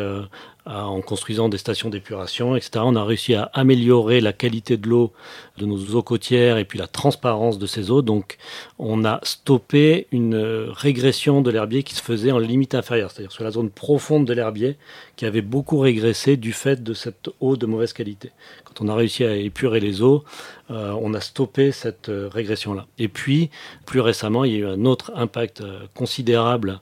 en 0.66 1.02
construisant 1.02 1.50
des 1.50 1.58
stations 1.58 1.90
d'épuration, 1.90 2.56
etc. 2.56 2.72
On 2.84 2.96
a 2.96 3.04
réussi 3.04 3.34
à 3.34 3.50
améliorer 3.54 4.22
la 4.22 4.32
qualité 4.32 4.78
de 4.78 4.88
l'eau 4.88 5.12
de 5.58 5.66
nos 5.66 5.96
eaux 5.96 6.04
côtières 6.04 6.58
et 6.58 6.66
puis 6.66 6.78
la 6.78 6.88
transparence 6.88 7.58
de 7.58 7.66
ces 7.66 7.90
eaux. 7.90 8.02
Donc, 8.02 8.38
on 8.78 9.04
a 9.04 9.20
stoppé 9.24 10.08
une 10.12 10.36
régression 10.70 11.42
de 11.42 11.50
l'herbier 11.50 11.84
qui 11.84 11.96
se 11.96 12.02
faisait 12.02 12.32
en 12.32 12.40
limite 12.40 12.76
inférieure, 12.76 13.12
c'est-à-dire 13.12 13.32
sur 13.32 13.44
la 13.44 13.52
zone 13.52 13.70
profonde 13.70 14.26
de 14.26 14.34
l'herbier 14.34 14.78
qui 15.16 15.26
avait 15.26 15.42
beaucoup 15.42 15.80
régressé 15.80 16.38
du 16.38 16.54
fait 16.54 16.84
de 16.84 16.94
cette 16.94 17.30
eau 17.40 17.58
de 17.58 17.66
mauvaise 17.66 17.94
qualité. 17.94 18.32
Quand 18.64 18.82
on 18.82 18.88
a 18.88 18.96
réussi 18.96 19.24
à 19.24 19.36
épurer 19.36 19.80
les 19.80 20.02
eaux, 20.02 20.24
euh, 20.72 20.96
on 21.02 21.14
a 21.14 21.20
stoppé 21.20 21.72
cette 21.72 22.10
euh, 22.10 22.30
régression-là. 22.32 22.88
Et 22.98 23.08
puis, 23.08 23.50
plus 23.86 24.00
récemment, 24.00 24.46
il 24.46 24.54
y 24.54 24.56
a 24.56 24.60
eu 24.60 24.66
un 24.66 24.86
autre 24.86 25.12
impact 25.16 25.62
euh, 25.62 25.82
considérable, 25.94 26.80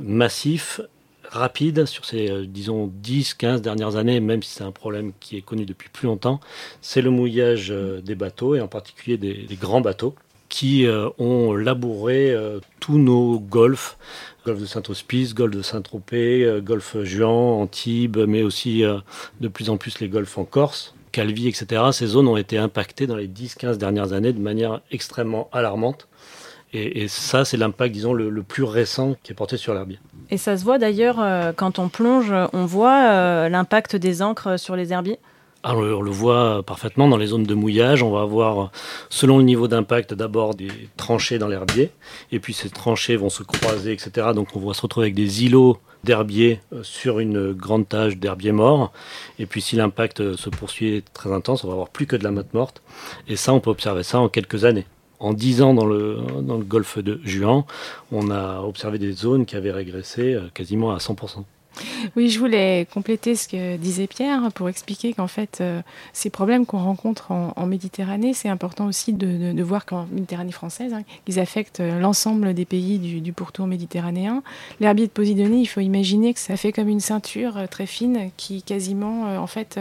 massif, 0.00 0.80
rapide 1.34 1.84
sur 1.86 2.04
ces, 2.04 2.30
euh, 2.30 2.46
disons, 2.46 2.90
10, 2.94 3.34
15 3.34 3.62
dernières 3.62 3.96
années, 3.96 4.20
même 4.20 4.42
si 4.42 4.50
c'est 4.50 4.64
un 4.64 4.72
problème 4.72 5.12
qui 5.20 5.36
est 5.36 5.42
connu 5.42 5.66
depuis 5.66 5.88
plus 5.88 6.06
longtemps, 6.06 6.40
c'est 6.80 7.02
le 7.02 7.10
mouillage 7.10 7.70
euh, 7.70 8.00
des 8.00 8.14
bateaux, 8.14 8.54
et 8.54 8.60
en 8.60 8.68
particulier 8.68 9.16
des, 9.16 9.46
grands 9.60 9.80
bateaux, 9.80 10.14
qui 10.48 10.86
euh, 10.86 11.08
ont 11.18 11.54
labouré 11.54 12.36
tous 12.78 12.98
nos 12.98 13.40
golfs, 13.40 13.98
golfe 14.46 14.60
de 14.60 14.66
Saint-Hospice, 14.66 15.34
golfe 15.34 15.56
de 15.56 15.62
Saint-Tropez, 15.62 16.60
golfe 16.62 16.96
Juan, 17.02 17.62
Antibes, 17.62 18.18
mais 18.28 18.42
aussi 18.42 18.84
de 19.40 19.48
plus 19.48 19.70
en 19.70 19.76
plus 19.76 19.98
les 20.00 20.08
golfs 20.08 20.38
en 20.38 20.44
Corse. 20.44 20.94
Calvi, 21.10 21.48
etc. 21.48 21.82
Ces 21.92 22.08
zones 22.08 22.28
ont 22.28 22.36
été 22.36 22.58
impactées 22.58 23.06
dans 23.06 23.16
les 23.16 23.28
10-15 23.28 23.76
dernières 23.76 24.12
années 24.12 24.32
de 24.32 24.40
manière 24.40 24.80
extrêmement 24.90 25.48
alarmante. 25.52 26.08
Et, 26.76 27.06
ça, 27.06 27.44
c'est 27.44 27.56
l'impact, 27.56 27.94
disons, 27.94 28.12
le, 28.12 28.42
plus 28.42 28.64
récent 28.64 29.14
qui 29.22 29.30
est 29.30 29.34
porté 29.34 29.56
sur 29.56 29.74
l'herbier. 29.74 30.00
Et 30.30 30.38
ça 30.38 30.56
se 30.56 30.64
voit 30.64 30.78
d'ailleurs, 30.78 31.20
euh, 31.20 31.52
quand 31.54 31.78
on 31.78 31.88
plonge, 31.88 32.34
on 32.52 32.66
voit 32.66 33.10
euh, 33.10 33.48
l'impact 33.48 33.94
des 33.94 34.22
encres 34.22 34.58
sur 34.58 34.74
les 34.74 34.92
herbiers? 34.92 35.20
Alors, 35.62 35.84
ah, 35.84 35.96
on 35.96 36.02
le 36.02 36.10
voit 36.10 36.62
parfaitement 36.64 37.08
dans 37.08 37.16
les 37.16 37.28
zones 37.28 37.44
de 37.44 37.54
mouillage. 37.54 38.02
On 38.02 38.10
va 38.10 38.22
avoir, 38.22 38.70
selon 39.08 39.38
le 39.38 39.44
niveau 39.44 39.68
d'impact, 39.68 40.12
d'abord 40.12 40.56
des 40.56 40.68
tranchées 40.96 41.38
dans 41.38 41.48
l'herbier. 41.48 41.90
Et 42.32 42.40
puis 42.40 42.52
ces 42.52 42.68
tranchées 42.68 43.16
vont 43.16 43.30
se 43.30 43.44
croiser, 43.44 43.92
etc. 43.92 44.32
Donc 44.34 44.48
on 44.56 44.60
va 44.60 44.74
se 44.74 44.82
retrouver 44.82 45.06
avec 45.06 45.14
des 45.14 45.44
îlots 45.44 45.78
d'herbier 46.02 46.60
euh, 46.72 46.82
sur 46.82 47.18
une 47.18 47.52
grande 47.52 47.88
tâche 47.88 48.16
d'herbier 48.16 48.52
mort. 48.52 48.92
Et 49.38 49.46
puis 49.46 49.62
si 49.62 49.76
l'impact 49.76 50.34
se 50.34 50.50
poursuit 50.50 51.02
très 51.14 51.32
intense, 51.32 51.64
on 51.64 51.68
va 51.68 51.74
avoir 51.74 51.88
plus 51.88 52.06
que 52.06 52.16
de 52.16 52.24
la 52.24 52.30
matte 52.30 52.52
morte. 52.52 52.82
Et 53.28 53.36
ça, 53.36 53.54
on 53.54 53.60
peut 53.60 53.70
observer 53.70 54.02
ça 54.02 54.18
en 54.18 54.28
quelques 54.28 54.64
années 54.64 54.86
en 55.24 55.32
10 55.32 55.62
ans 55.62 55.72
dans 55.72 55.86
le, 55.86 56.18
dans 56.42 56.58
le 56.58 56.64
golfe 56.64 56.98
de 56.98 57.18
Juan, 57.24 57.64
on 58.12 58.30
a 58.30 58.60
observé 58.60 58.98
des 58.98 59.12
zones 59.12 59.46
qui 59.46 59.56
avaient 59.56 59.72
régressé 59.72 60.34
euh, 60.34 60.48
quasiment 60.52 60.92
à 60.92 60.98
100%. 60.98 61.44
Oui, 62.16 62.30
je 62.30 62.38
voulais 62.38 62.86
compléter 62.92 63.34
ce 63.34 63.48
que 63.48 63.76
disait 63.76 64.06
Pierre 64.06 64.52
pour 64.54 64.68
expliquer 64.68 65.12
qu'en 65.14 65.26
fait, 65.26 65.58
euh, 65.60 65.80
ces 66.12 66.30
problèmes 66.30 66.66
qu'on 66.66 66.78
rencontre 66.78 67.32
en, 67.32 67.66
Méditerranée, 67.66 68.34
c'est 68.34 68.48
important 68.48 68.86
aussi 68.86 69.12
de, 69.12 69.62
voir 69.62 69.86
qu'en 69.86 70.06
Méditerranée 70.12 70.52
française, 70.52 70.92
hein, 70.92 71.02
qu'ils 71.24 71.40
affectent 71.40 71.80
euh, 71.80 71.98
l'ensemble 71.98 72.54
des 72.54 72.64
pays 72.64 72.98
du, 72.98 73.32
pourtour 73.32 73.66
méditerranéen. 73.66 74.42
L'herbier 74.80 75.06
de 75.06 75.10
Posidonie, 75.10 75.62
il 75.62 75.66
faut 75.66 75.80
imaginer 75.80 76.34
que 76.34 76.40
ça 76.40 76.56
fait 76.56 76.72
comme 76.72 76.88
une 76.88 77.00
ceinture 77.00 77.56
euh, 77.56 77.66
très 77.66 77.86
fine 77.86 78.30
qui 78.36 78.62
quasiment, 78.62 79.36
en 79.38 79.46
fait, 79.46 79.80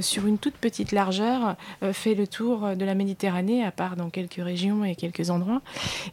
sur 0.00 0.26
une 0.26 0.38
toute 0.38 0.54
petite 0.54 0.92
largeur, 0.92 1.56
fait 1.92 2.14
le 2.14 2.26
tour 2.26 2.76
de 2.76 2.84
la 2.84 2.94
Méditerranée, 2.94 3.64
à 3.64 3.70
part 3.70 3.96
dans 3.96 4.10
quelques 4.10 4.42
régions 4.42 4.84
et 4.84 4.94
quelques 4.94 5.30
endroits. 5.30 5.62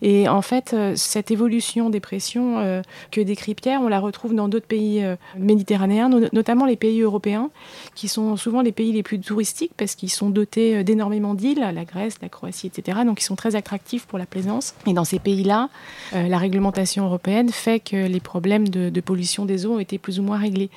Et 0.01 0.27
en 0.27 0.41
fait, 0.41 0.75
cette 0.95 1.31
évolution 1.31 1.89
des 1.89 1.99
pressions 1.99 2.81
que 3.11 3.21
décrit 3.21 3.55
Pierre, 3.55 3.81
on 3.81 3.87
la 3.87 3.99
retrouve 3.99 4.33
dans 4.33 4.47
d'autres 4.47 4.67
pays 4.67 5.03
méditerranéens, 5.37 6.09
notamment 6.33 6.65
les 6.65 6.75
pays 6.75 7.01
européens, 7.01 7.49
qui 7.95 8.07
sont 8.07 8.37
souvent 8.37 8.61
les 8.61 8.71
pays 8.71 8.91
les 8.91 9.03
plus 9.03 9.19
touristiques 9.19 9.71
parce 9.77 9.95
qu'ils 9.95 10.09
sont 10.09 10.29
dotés 10.29 10.77
euh, 10.77 10.83
d'énormément 10.83 11.33
d'îles, 11.33 11.59
la 11.59 11.85
Grèce, 11.85 12.15
la 12.21 12.29
Croatie, 12.29 12.67
etc. 12.67 12.99
Donc 13.05 13.21
ils 13.21 13.25
sont 13.25 13.35
très 13.35 13.55
attractifs 13.55 14.05
pour 14.05 14.17
la 14.17 14.25
plaisance. 14.25 14.73
Et 14.87 14.93
dans 14.93 15.03
ces 15.03 15.19
pays-là, 15.19 15.69
euh, 16.13 16.27
la 16.27 16.37
réglementation 16.37 17.05
européenne 17.05 17.49
fait 17.49 17.79
que 17.79 18.07
les 18.07 18.19
problèmes 18.19 18.67
de, 18.67 18.99
pollution 18.99 19.45
des 19.45 19.65
eaux 19.65 19.75
ont 19.75 19.79
été 19.79 19.97
plus 19.97 20.19
ou 20.19 20.23
moins 20.23 20.37
réglés. 20.37 20.69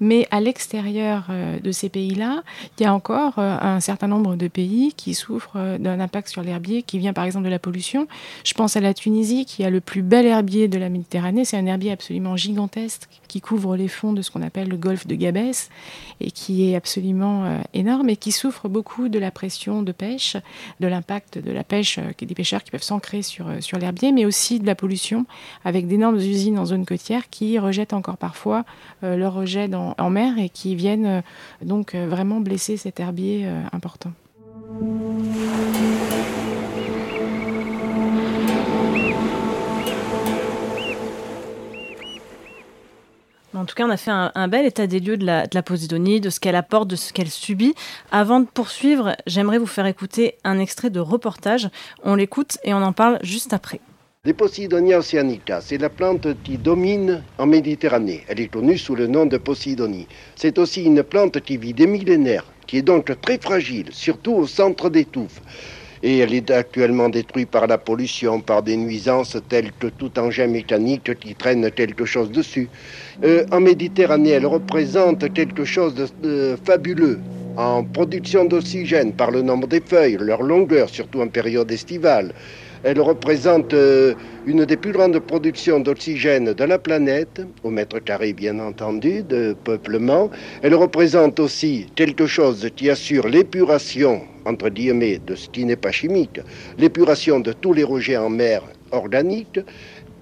Mais 0.00 0.26
à 0.30 0.40
l'extérieur 0.40 1.26
de 1.62 1.72
ces 1.72 1.90
pays-là, 1.90 2.42
il 2.78 2.82
y 2.82 2.86
a 2.86 2.94
encore 2.94 3.38
un 3.38 3.80
certain 3.80 4.08
nombre 4.08 4.34
de 4.34 4.48
pays 4.48 4.94
qui 4.96 5.14
souffrent 5.14 5.78
d'un 5.78 6.00
impact 6.00 6.28
sur 6.28 6.42
l'herbier 6.42 6.82
qui 6.82 6.98
vient 6.98 7.12
par 7.12 7.24
exemple 7.24 7.44
de 7.44 7.50
la 7.50 7.58
pollution. 7.58 8.08
Je 8.44 8.54
pense 8.54 8.76
à 8.76 8.80
la 8.80 8.94
Tunisie 8.94 9.44
qui 9.44 9.62
a 9.62 9.70
le 9.70 9.80
plus 9.80 10.02
bel 10.02 10.26
herbier 10.26 10.68
de 10.68 10.78
la 10.78 10.88
Méditerranée. 10.88 11.44
C'est 11.44 11.58
un 11.58 11.66
herbier 11.66 11.92
absolument 11.92 12.36
gigantesque 12.36 13.08
qui 13.26 13.40
couvre 13.40 13.76
les 13.76 13.88
fonds 13.88 14.12
de 14.12 14.22
ce 14.22 14.30
qu'on 14.30 14.42
appelle 14.42 14.68
le 14.68 14.76
golfe 14.76 15.06
de 15.06 15.14
Gabès 15.14 15.70
et 16.20 16.30
qui 16.30 16.70
est 16.70 16.76
absolument 16.76 17.44
euh, 17.44 17.60
énorme 17.74 18.08
et 18.08 18.16
qui 18.16 18.32
souffre 18.32 18.68
beaucoup 18.68 19.08
de 19.08 19.18
la 19.18 19.30
pression 19.30 19.82
de 19.82 19.92
pêche, 19.92 20.36
de 20.80 20.86
l'impact 20.86 21.38
de 21.38 21.50
la 21.50 21.64
pêche 21.64 21.98
euh, 21.98 22.12
des 22.18 22.34
pêcheurs 22.34 22.62
qui 22.64 22.70
peuvent 22.70 22.82
s'ancrer 22.82 23.22
sur, 23.22 23.48
euh, 23.48 23.60
sur 23.60 23.78
l'herbier, 23.78 24.12
mais 24.12 24.24
aussi 24.24 24.60
de 24.60 24.66
la 24.66 24.74
pollution 24.74 25.26
avec 25.64 25.86
d'énormes 25.86 26.16
usines 26.16 26.58
en 26.58 26.66
zone 26.66 26.86
côtière 26.86 27.28
qui 27.30 27.58
rejettent 27.58 27.92
encore 27.92 28.16
parfois 28.16 28.64
leur 29.02 29.34
rejet 29.34 29.68
en 29.74 30.10
mer 30.10 30.38
et 30.38 30.48
qui 30.48 30.74
viennent 30.74 31.22
donc 31.62 31.94
vraiment 31.94 32.40
blesser 32.40 32.76
cet 32.76 33.00
herbier 33.00 33.48
important. 33.72 34.12
Tout 43.66 43.74
cas, 43.74 43.86
on 43.86 43.90
a 43.90 43.96
fait 43.96 44.10
un, 44.10 44.48
bel 44.48 44.66
état 44.66 44.86
des 44.86 45.00
lieux 45.00 45.16
de 45.16 45.26
la, 45.26 45.46
de 45.46 45.60
Posidonie, 45.60 46.20
de 46.20 46.30
ce 46.30 46.40
qu'elle 46.40 46.56
apporte, 46.56 46.88
de 46.88 46.96
ce 46.96 47.12
qu'elle 47.12 47.30
subit. 47.30 47.74
Avant 48.10 48.40
de 48.40 48.46
poursuivre, 48.46 49.16
j'aimerais 49.26 49.58
vous 49.58 49.66
faire 49.66 49.86
écouter 49.86 50.36
un 50.44 50.58
extrait 50.58 50.90
de 50.90 51.00
reportage. 51.00 51.68
On 52.02 52.14
l'écoute 52.14 52.58
et 52.64 52.74
on 52.74 52.82
en 52.82 52.92
parle 52.92 53.18
juste 53.22 53.52
après. 53.52 53.80
Les 54.24 54.32
Posidonia 54.32 54.98
oceanica, 54.98 55.60
c'est 55.60 55.78
la 55.78 55.88
plante 55.88 56.26
qui 56.42 56.58
domine 56.58 57.22
en 57.38 57.46
Méditerranée. 57.46 58.24
Elle 58.26 58.40
est 58.40 58.48
connue 58.48 58.76
sous 58.76 58.96
le 58.96 59.06
nom 59.06 59.24
de 59.24 59.36
Posidonie. 59.36 60.08
C'est 60.34 60.58
aussi 60.58 60.82
une 60.82 61.04
plante 61.04 61.40
qui 61.40 61.56
vit 61.56 61.74
des 61.74 61.86
millénaires, 61.86 62.44
qui 62.66 62.78
est 62.78 62.82
donc 62.82 63.12
très 63.20 63.38
fragile, 63.38 63.90
surtout 63.92 64.32
au 64.32 64.46
centre 64.48 64.90
des 64.90 65.04
touffes 65.04 65.40
et 66.02 66.18
elle 66.18 66.34
est 66.34 66.50
actuellement 66.50 67.08
détruite 67.08 67.50
par 67.50 67.66
la 67.66 67.78
pollution, 67.78 68.40
par 68.40 68.62
des 68.62 68.76
nuisances 68.76 69.36
telles 69.48 69.72
que 69.72 69.86
tout 69.88 70.18
engin 70.18 70.46
mécanique 70.46 71.18
qui 71.18 71.36
traîne 71.36 71.70
quelque 71.70 72.04
chose 72.04 72.30
dessus. 72.30 72.70
Euh, 73.24 73.44
en 73.50 73.60
Méditerranée, 73.60 74.30
elle 74.30 74.46
représente 74.46 75.32
quelque 75.32 75.64
chose 75.64 75.94
de, 76.18 76.56
fabuleux 76.64 77.24
en 77.56 77.84
production 77.84 78.44
d'oxygène 78.44 79.14
par 79.14 79.30
le 79.30 79.42
nombre 79.42 79.66
des 79.68 79.80
feuilles, 79.80 80.18
leur 80.20 80.42
longueur, 80.42 80.90
surtout 80.90 81.20
en 81.22 81.28
période 81.28 81.70
estivale. 81.70 82.34
Elle 82.82 83.00
représente 83.00 83.74
euh, 83.74 84.14
une 84.46 84.64
des 84.64 84.76
plus 84.76 84.92
grandes 84.92 85.18
productions 85.18 85.80
d'oxygène 85.80 86.52
de 86.52 86.64
la 86.64 86.78
planète, 86.78 87.42
au 87.62 87.70
mètre 87.70 87.98
carré 87.98 88.32
bien 88.32 88.58
entendu, 88.58 89.22
de 89.22 89.54
peuplement. 89.64 90.30
Elle 90.62 90.74
représente 90.74 91.40
aussi 91.40 91.86
quelque 91.94 92.26
chose 92.26 92.68
qui 92.76 92.90
assure 92.90 93.28
l'épuration 93.28 94.22
entre 94.46 94.68
guillemets, 94.68 95.18
de 95.18 95.34
ce 95.34 95.48
qui 95.48 95.64
n'est 95.64 95.76
pas 95.76 95.90
chimique, 95.90 96.40
l'épuration 96.78 97.40
de 97.40 97.52
tous 97.52 97.72
les 97.72 97.82
rejets 97.82 98.16
en 98.16 98.30
mer 98.30 98.62
organiques, 98.92 99.60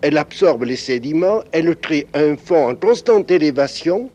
elle 0.00 0.18
absorbe 0.18 0.64
les 0.64 0.76
sédiments, 0.76 1.42
elle 1.52 1.76
crée 1.76 2.06
un 2.14 2.36
fond 2.36 2.68
en 2.68 2.74
constante 2.74 3.30
élévation 3.30 4.10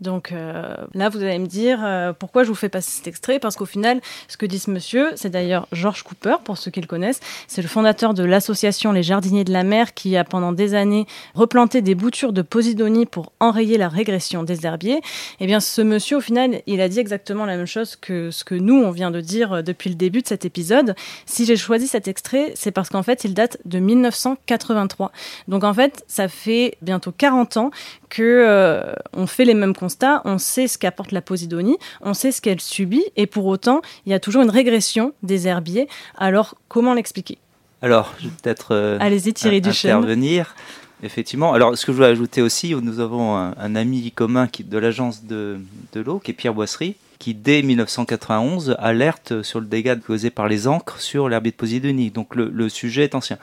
donc 0.00 0.30
euh, 0.30 0.74
là, 0.94 1.08
vous 1.08 1.22
allez 1.22 1.38
me 1.38 1.46
dire 1.46 1.80
euh, 1.82 2.12
pourquoi 2.12 2.44
je 2.44 2.48
vous 2.48 2.54
fais 2.54 2.68
passer 2.68 2.90
cet 2.90 3.08
extrait? 3.08 3.38
Parce 3.38 3.56
qu'au 3.56 3.66
final, 3.66 4.00
ce 4.28 4.36
que 4.36 4.46
dit 4.46 4.58
ce 4.58 4.70
monsieur, 4.70 5.10
c'est 5.16 5.30
d'ailleurs 5.30 5.66
George 5.72 6.02
Cooper, 6.02 6.36
pour 6.44 6.56
ceux 6.56 6.70
qui 6.70 6.80
le 6.80 6.86
connaissent. 6.86 7.20
C'est 7.48 7.62
le 7.62 7.68
fondateur 7.68 8.14
de 8.14 8.22
l'association 8.22 8.92
Les 8.92 9.02
Jardiniers 9.02 9.44
de 9.44 9.52
la 9.52 9.64
Mer 9.64 9.94
qui 9.94 10.16
a 10.16 10.24
pendant 10.24 10.52
des 10.52 10.74
années 10.74 11.06
replanté 11.34 11.82
des 11.82 11.96
boutures 11.96 12.32
de 12.32 12.42
posidonie 12.42 13.06
pour 13.06 13.32
enrayer 13.40 13.76
la 13.76 13.88
régression 13.88 14.44
des 14.44 14.66
herbiers. 14.66 15.00
Eh 15.40 15.46
bien, 15.46 15.58
ce 15.58 15.82
monsieur, 15.82 16.18
au 16.18 16.20
final, 16.20 16.62
il 16.66 16.80
a 16.80 16.88
dit 16.88 17.00
exactement 17.00 17.44
la 17.44 17.56
même 17.56 17.66
chose 17.66 17.96
que 17.96 18.30
ce 18.30 18.44
que 18.44 18.54
nous, 18.54 18.76
on 18.76 18.92
vient 18.92 19.10
de 19.10 19.20
dire 19.20 19.52
euh, 19.52 19.62
depuis 19.62 19.90
le 19.90 19.96
début 19.96 20.22
de 20.22 20.28
cet 20.28 20.44
épisode. 20.44 20.94
Si 21.26 21.44
j'ai 21.44 21.56
choisi 21.56 21.88
cet 21.88 22.06
extrait, 22.06 22.52
c'est 22.54 22.70
parce 22.70 22.88
qu'en 22.88 23.02
fait, 23.02 23.24
il 23.24 23.34
date 23.34 23.58
de 23.64 23.80
1983. 23.80 25.10
Donc 25.48 25.64
en 25.64 25.74
fait, 25.74 26.04
ça 26.06 26.28
fait 26.28 26.76
bientôt 26.82 27.12
40 27.16 27.56
ans 27.56 27.70
que 28.08 28.22
euh, 28.22 28.92
on 29.12 29.26
fait 29.26 29.44
les 29.44 29.54
mêmes 29.54 29.74
constats, 29.74 30.22
on 30.24 30.38
sait 30.38 30.68
ce 30.68 30.78
qu'apporte 30.78 31.12
la 31.12 31.22
posidonie, 31.22 31.78
on 32.00 32.14
sait 32.14 32.32
ce 32.32 32.40
qu'elle 32.40 32.60
subit, 32.60 33.04
et 33.16 33.26
pour 33.26 33.46
autant, 33.46 33.82
il 34.06 34.10
y 34.10 34.14
a 34.14 34.20
toujours 34.20 34.42
une 34.42 34.50
régression 34.50 35.12
des 35.22 35.46
herbiers. 35.48 35.88
Alors, 36.16 36.54
comment 36.68 36.94
l'expliquer? 36.94 37.38
Alors, 37.82 38.14
je 38.18 38.28
vais 38.28 38.34
peut-être 38.42 38.98
Allez-y, 39.00 39.32
Thierry 39.34 39.58
intervenir. 39.58 40.54
Effectivement. 41.02 41.52
Alors, 41.52 41.78
ce 41.78 41.86
que 41.86 41.92
je 41.92 41.96
voulais 41.96 42.08
ajouter 42.08 42.42
aussi, 42.42 42.74
nous 42.74 42.98
avons 42.98 43.36
un, 43.36 43.76
ami 43.76 44.10
commun 44.10 44.48
qui, 44.48 44.64
de 44.64 44.78
l'agence 44.78 45.24
de, 45.24 45.60
de 45.92 46.00
l'eau, 46.00 46.18
qui 46.18 46.32
est 46.32 46.34
Pierre 46.34 46.54
Boisserie, 46.54 46.96
qui 47.18 47.34
dès 47.34 47.62
1991 47.62 48.76
alerte 48.78 49.42
sur 49.42 49.60
le 49.60 49.66
dégât 49.66 49.96
causé 49.96 50.30
par 50.30 50.48
les 50.48 50.68
encres 50.68 51.00
sur 51.00 51.28
l'herbier 51.28 51.50
de 51.50 51.56
Posidonie. 51.56 52.10
Donc 52.10 52.34
le, 52.34 52.68
sujet 52.68 53.04
est 53.04 53.14
ancien. 53.14 53.38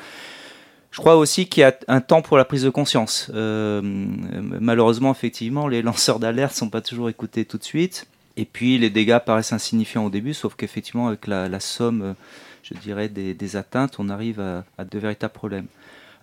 Je 0.96 1.02
crois 1.02 1.18
aussi 1.18 1.48
qu'il 1.48 1.60
y 1.60 1.64
a 1.66 1.78
un 1.90 2.00
temps 2.00 2.22
pour 2.22 2.38
la 2.38 2.46
prise 2.46 2.64
de 2.64 2.70
conscience. 2.70 3.30
Euh, 3.36 3.82
malheureusement, 3.84 5.12
effectivement, 5.12 5.68
les 5.68 5.82
lanceurs 5.90 6.20
d'alerte 6.20 6.54
ne 6.54 6.58
sont 6.58 6.70
pas 6.70 6.80
toujours 6.80 7.10
écoutés 7.10 7.44
tout 7.44 7.58
de 7.58 7.66
suite. 7.66 8.08
Et 8.38 8.46
puis 8.46 8.78
les 8.78 8.90
dégâts 8.90 9.20
paraissent 9.20 9.52
insignifiants 9.52 10.06
au 10.06 10.10
début, 10.10 10.34
sauf 10.34 10.56
qu'effectivement, 10.56 11.10
avec 11.10 11.28
la, 11.28 11.60
somme, 11.60 12.16
je 12.64 12.76
dirais, 12.76 13.10
des, 13.10 13.56
atteintes, 13.58 14.00
on 14.00 14.08
arrive 14.08 14.40
à 14.40 14.86
de 14.86 14.98
véritables 14.98 15.34
problèmes. 15.34 15.68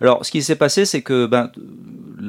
Alors, 0.03 0.25
ce 0.25 0.31
qui 0.31 0.43
s'est 0.43 0.57
passé, 0.57 0.83
c'est 0.83 1.01
que 1.01 1.27
ben, 1.27 1.49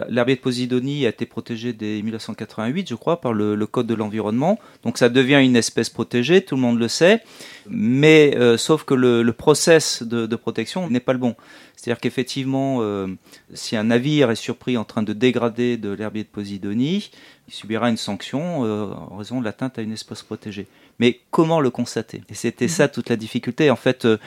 l'herbier 0.08 0.36
de 0.36 0.40
Posidonie 0.40 1.06
a 1.06 1.08
été 1.08 1.26
protégé 1.26 1.72
dès 1.72 2.02
1988, 2.02 2.88
je 2.88 2.94
crois, 2.94 3.20
par 3.20 3.32
le, 3.32 3.66
Code 3.66 3.88
de 3.88 3.94
l'environnement. 3.94 4.60
Donc, 4.84 4.96
ça 4.96 5.08
devient 5.08 5.40
une 5.42 5.56
espèce 5.56 5.90
protégée, 5.90 6.44
tout 6.44 6.54
le 6.54 6.60
monde 6.60 6.78
le 6.78 6.86
sait. 6.86 7.20
Mais 7.68 8.36
euh, 8.36 8.56
sauf 8.56 8.84
que 8.84 8.94
le, 8.94 9.28
process 9.32 10.04
de, 10.04 10.36
protection 10.36 10.88
n'est 10.88 11.00
pas 11.00 11.14
le 11.14 11.18
bon. 11.18 11.34
C'est-à-dire 11.74 12.00
qu'effectivement, 12.00 12.78
euh, 12.80 13.08
si 13.54 13.74
un 13.74 13.84
navire 13.84 14.30
est 14.30 14.36
surpris 14.36 14.76
en 14.76 14.84
train 14.84 15.02
de 15.02 15.12
dégrader 15.12 15.76
de 15.76 15.90
l'herbier 15.90 16.22
de 16.22 16.28
Posidonie, 16.28 17.10
il 17.48 17.54
subira 17.54 17.90
une 17.90 17.96
sanction 17.96 18.64
euh, 18.64 18.86
en 19.10 19.16
raison 19.16 19.40
de 19.40 19.44
l'atteinte 19.44 19.80
à 19.80 19.82
une 19.82 19.92
espèce 19.92 20.22
protégée. 20.22 20.68
Mais 20.98 21.20
comment 21.30 21.60
le 21.60 21.70
constater? 21.70 22.22
Et 22.28 22.34
c'était 22.34 22.68
ça 22.68 22.88
toute 22.88 23.10
la 23.10 23.16
difficulté. 23.16 23.70
En 23.70 23.76
fait, 23.76 24.04
euh, 24.04 24.18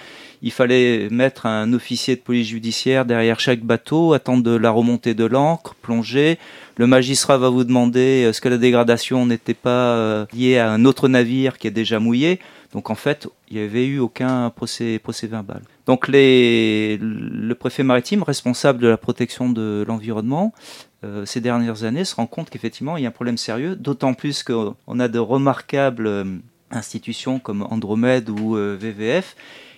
il 0.41 0.51
fallait 0.51 1.07
mettre 1.09 1.45
un 1.45 1.71
officier 1.74 2.15
de 2.15 2.21
police 2.21 2.47
judiciaire 2.47 3.05
derrière 3.05 3.39
chaque 3.39 3.62
bateau, 3.62 4.13
attendre 4.13 4.57
la 4.57 4.69
remontée 4.69 5.13
de 5.13 5.25
l'ancre, 5.25 5.75
plonger. 5.75 6.38
Le 6.75 6.88
magistrat 6.88 7.38
va 7.38 7.50
vous 7.50 7.63
demander 7.63 8.25
est-ce 8.27 8.41
que 8.41 8.50
la 8.50 8.57
dégradation 8.57 9.25
n'était 9.25 9.53
pas 9.53 9.95
euh, 9.95 10.25
liée 10.33 10.57
à 10.57 10.71
un 10.71 10.86
autre 10.86 11.07
navire 11.07 11.57
qui 11.57 11.67
est 11.67 11.71
déjà 11.71 12.00
mouillé? 12.00 12.39
Donc 12.74 12.89
en 12.89 12.95
fait, 12.95 13.27
il 13.50 13.57
n'y 13.57 13.63
avait 13.63 13.86
eu 13.86 14.00
aucun 14.00 14.50
procès, 14.50 15.00
verbal. 15.24 15.62
Donc 15.86 16.07
le 16.09 17.53
préfet 17.53 17.83
maritime, 17.83 18.24
responsable 18.24 18.79
de 18.79 18.88
la 18.88 18.97
protection 18.97 19.50
de 19.50 19.86
l'environnement, 19.88 20.53
euh, 21.03 21.25
ces 21.25 21.39
dernières 21.39 21.83
années, 21.86 22.03
se 22.03 22.15
rend 22.15 22.27
compte 22.27 22.50
qu'effectivement, 22.50 22.97
il 22.97 23.03
y 23.03 23.05
a 23.05 23.09
un 23.09 23.12
problème 23.13 23.38
sérieux, 23.38 23.75
d'autant 23.75 24.13
plus 24.13 24.43
qu'on 24.43 25.00
a 25.00 25.07
de 25.07 25.19
remarquables 25.19 26.25
institutions 26.71 27.39
comme 27.39 27.63
Andromède 27.69 28.29
ou 28.29 28.55
euh, 28.55 28.77
VVF 28.79 29.36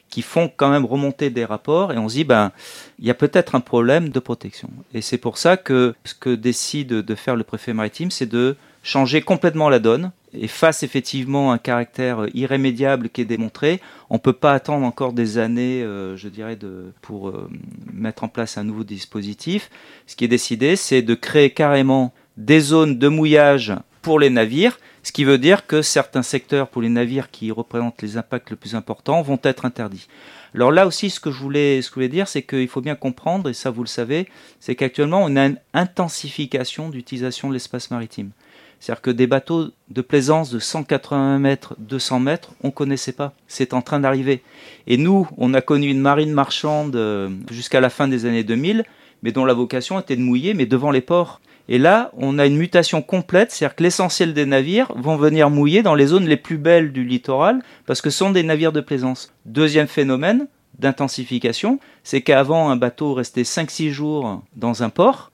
qui 0.09 0.23
font 0.23 0.51
quand 0.55 0.71
même 0.71 0.85
remonter 0.85 1.29
des 1.29 1.45
rapports 1.45 1.93
et 1.93 1.97
on 1.97 2.09
se 2.09 2.15
dit 2.15 2.23
ben 2.23 2.51
il 2.97 3.05
y 3.05 3.11
a 3.11 3.13
peut-être 3.13 3.53
un 3.55 3.59
problème 3.59 4.09
de 4.09 4.19
protection 4.19 4.69
et 4.93 5.01
c'est 5.01 5.19
pour 5.19 5.37
ça 5.37 5.55
que 5.55 5.93
ce 6.03 6.15
que 6.15 6.33
décide 6.33 6.89
de 6.89 7.15
faire 7.15 7.35
le 7.35 7.43
préfet 7.43 7.73
maritime 7.73 8.09
c'est 8.09 8.25
de 8.25 8.55
changer 8.81 9.21
complètement 9.21 9.69
la 9.69 9.79
donne 9.79 10.11
et 10.33 10.47
face 10.47 10.83
effectivement 10.83 11.51
à 11.51 11.55
un 11.55 11.57
caractère 11.57 12.27
irrémédiable 12.33 13.09
qui 13.09 13.21
est 13.21 13.25
démontré, 13.25 13.81
on 14.09 14.19
peut 14.19 14.33
pas 14.33 14.53
attendre 14.53 14.85
encore 14.85 15.13
des 15.13 15.37
années, 15.37 15.81
euh, 15.81 16.15
je 16.17 16.27
dirais, 16.27 16.55
de, 16.55 16.93
pour 17.01 17.29
euh, 17.29 17.49
mettre 17.91 18.23
en 18.23 18.27
place 18.27 18.57
un 18.57 18.63
nouveau 18.63 18.83
dispositif. 18.83 19.69
Ce 20.05 20.15
qui 20.15 20.25
est 20.25 20.29
décidé, 20.29 20.75
c'est 20.75 21.01
de 21.01 21.15
créer 21.15 21.49
carrément 21.49 22.13
des 22.37 22.59
zones 22.59 22.97
de 22.99 23.07
mouillage 23.07 23.73
pour 24.01 24.19
les 24.19 24.29
navires 24.29 24.79
ce 25.03 25.11
qui 25.11 25.23
veut 25.23 25.37
dire 25.37 25.67
que 25.67 25.81
certains 25.81 26.23
secteurs 26.23 26.67
pour 26.67 26.81
les 26.81 26.89
navires 26.89 27.31
qui 27.31 27.51
représentent 27.51 28.01
les 28.01 28.17
impacts 28.17 28.49
les 28.49 28.55
plus 28.55 28.75
importants 28.75 29.21
vont 29.21 29.39
être 29.43 29.65
interdits. 29.65 30.07
Alors 30.55 30.71
là 30.71 30.87
aussi, 30.87 31.09
ce 31.09 31.19
que 31.19 31.31
je 31.31 31.37
voulais, 31.37 31.81
ce 31.81 31.89
que 31.89 31.93
je 31.93 31.95
voulais 31.95 32.09
dire, 32.09 32.27
c'est 32.27 32.41
qu'il 32.41 32.67
faut 32.67 32.81
bien 32.81 32.95
comprendre, 32.95 33.49
et 33.49 33.53
ça 33.53 33.69
vous 33.69 33.83
le 33.83 33.87
savez, 33.87 34.27
c'est 34.59 34.75
qu'actuellement, 34.75 35.23
on 35.23 35.35
a 35.35 35.45
une 35.45 35.59
intensification 35.73 36.89
d'utilisation 36.89 37.49
de 37.49 37.53
l'espace 37.53 37.91
maritime. 37.91 38.31
C'est-à-dire 38.79 39.01
que 39.01 39.11
des 39.11 39.27
bateaux 39.27 39.71
de 39.89 40.01
plaisance 40.01 40.51
de 40.51 40.59
180 40.59 41.39
mètres, 41.39 41.75
200 41.79 42.19
mètres, 42.21 42.51
on 42.63 42.67
ne 42.67 42.71
connaissait 42.73 43.11
pas. 43.11 43.33
C'est 43.47 43.73
en 43.73 43.81
train 43.81 43.99
d'arriver. 43.99 44.41
Et 44.87 44.97
nous, 44.97 45.27
on 45.37 45.53
a 45.53 45.61
connu 45.61 45.89
une 45.89 45.99
marine 45.99 46.31
marchande 46.31 46.95
euh, 46.95 47.29
jusqu'à 47.51 47.81
la 47.81 47.89
fin 47.89 48.07
des 48.07 48.25
années 48.25 48.45
2000, 48.45 48.85
mais 49.21 49.33
dont 49.33 49.43
la 49.43 49.53
vocation 49.53 49.99
était 49.99 50.15
de 50.15 50.21
mouiller, 50.21 50.53
mais 50.53 50.65
devant 50.65 50.91
les 50.91 51.01
ports. 51.01 51.41
Et 51.71 51.77
là, 51.77 52.09
on 52.17 52.39
a 52.39 52.47
une 52.47 52.57
mutation 52.57 53.03
complète, 53.03 53.51
c'est-à-dire 53.51 53.75
que 53.75 53.83
l'essentiel 53.83 54.33
des 54.33 54.47
navires 54.47 54.91
vont 54.95 55.17
venir 55.17 55.51
mouiller 55.51 55.83
dans 55.83 55.93
les 55.93 56.07
zones 56.07 56.25
les 56.25 56.35
plus 56.35 56.57
belles 56.57 56.91
du 56.91 57.03
littoral, 57.03 57.61
parce 57.85 58.01
que 58.01 58.09
ce 58.09 58.17
sont 58.17 58.31
des 58.31 58.41
navires 58.41 58.71
de 58.71 58.81
plaisance. 58.81 59.31
Deuxième 59.45 59.87
phénomène 59.87 60.47
d'intensification, 60.79 61.79
c'est 62.03 62.21
qu'avant, 62.21 62.71
un 62.71 62.75
bateau 62.75 63.13
restait 63.13 63.43
5-6 63.43 63.91
jours 63.91 64.41
dans 64.55 64.81
un 64.81 64.89
port. 64.89 65.31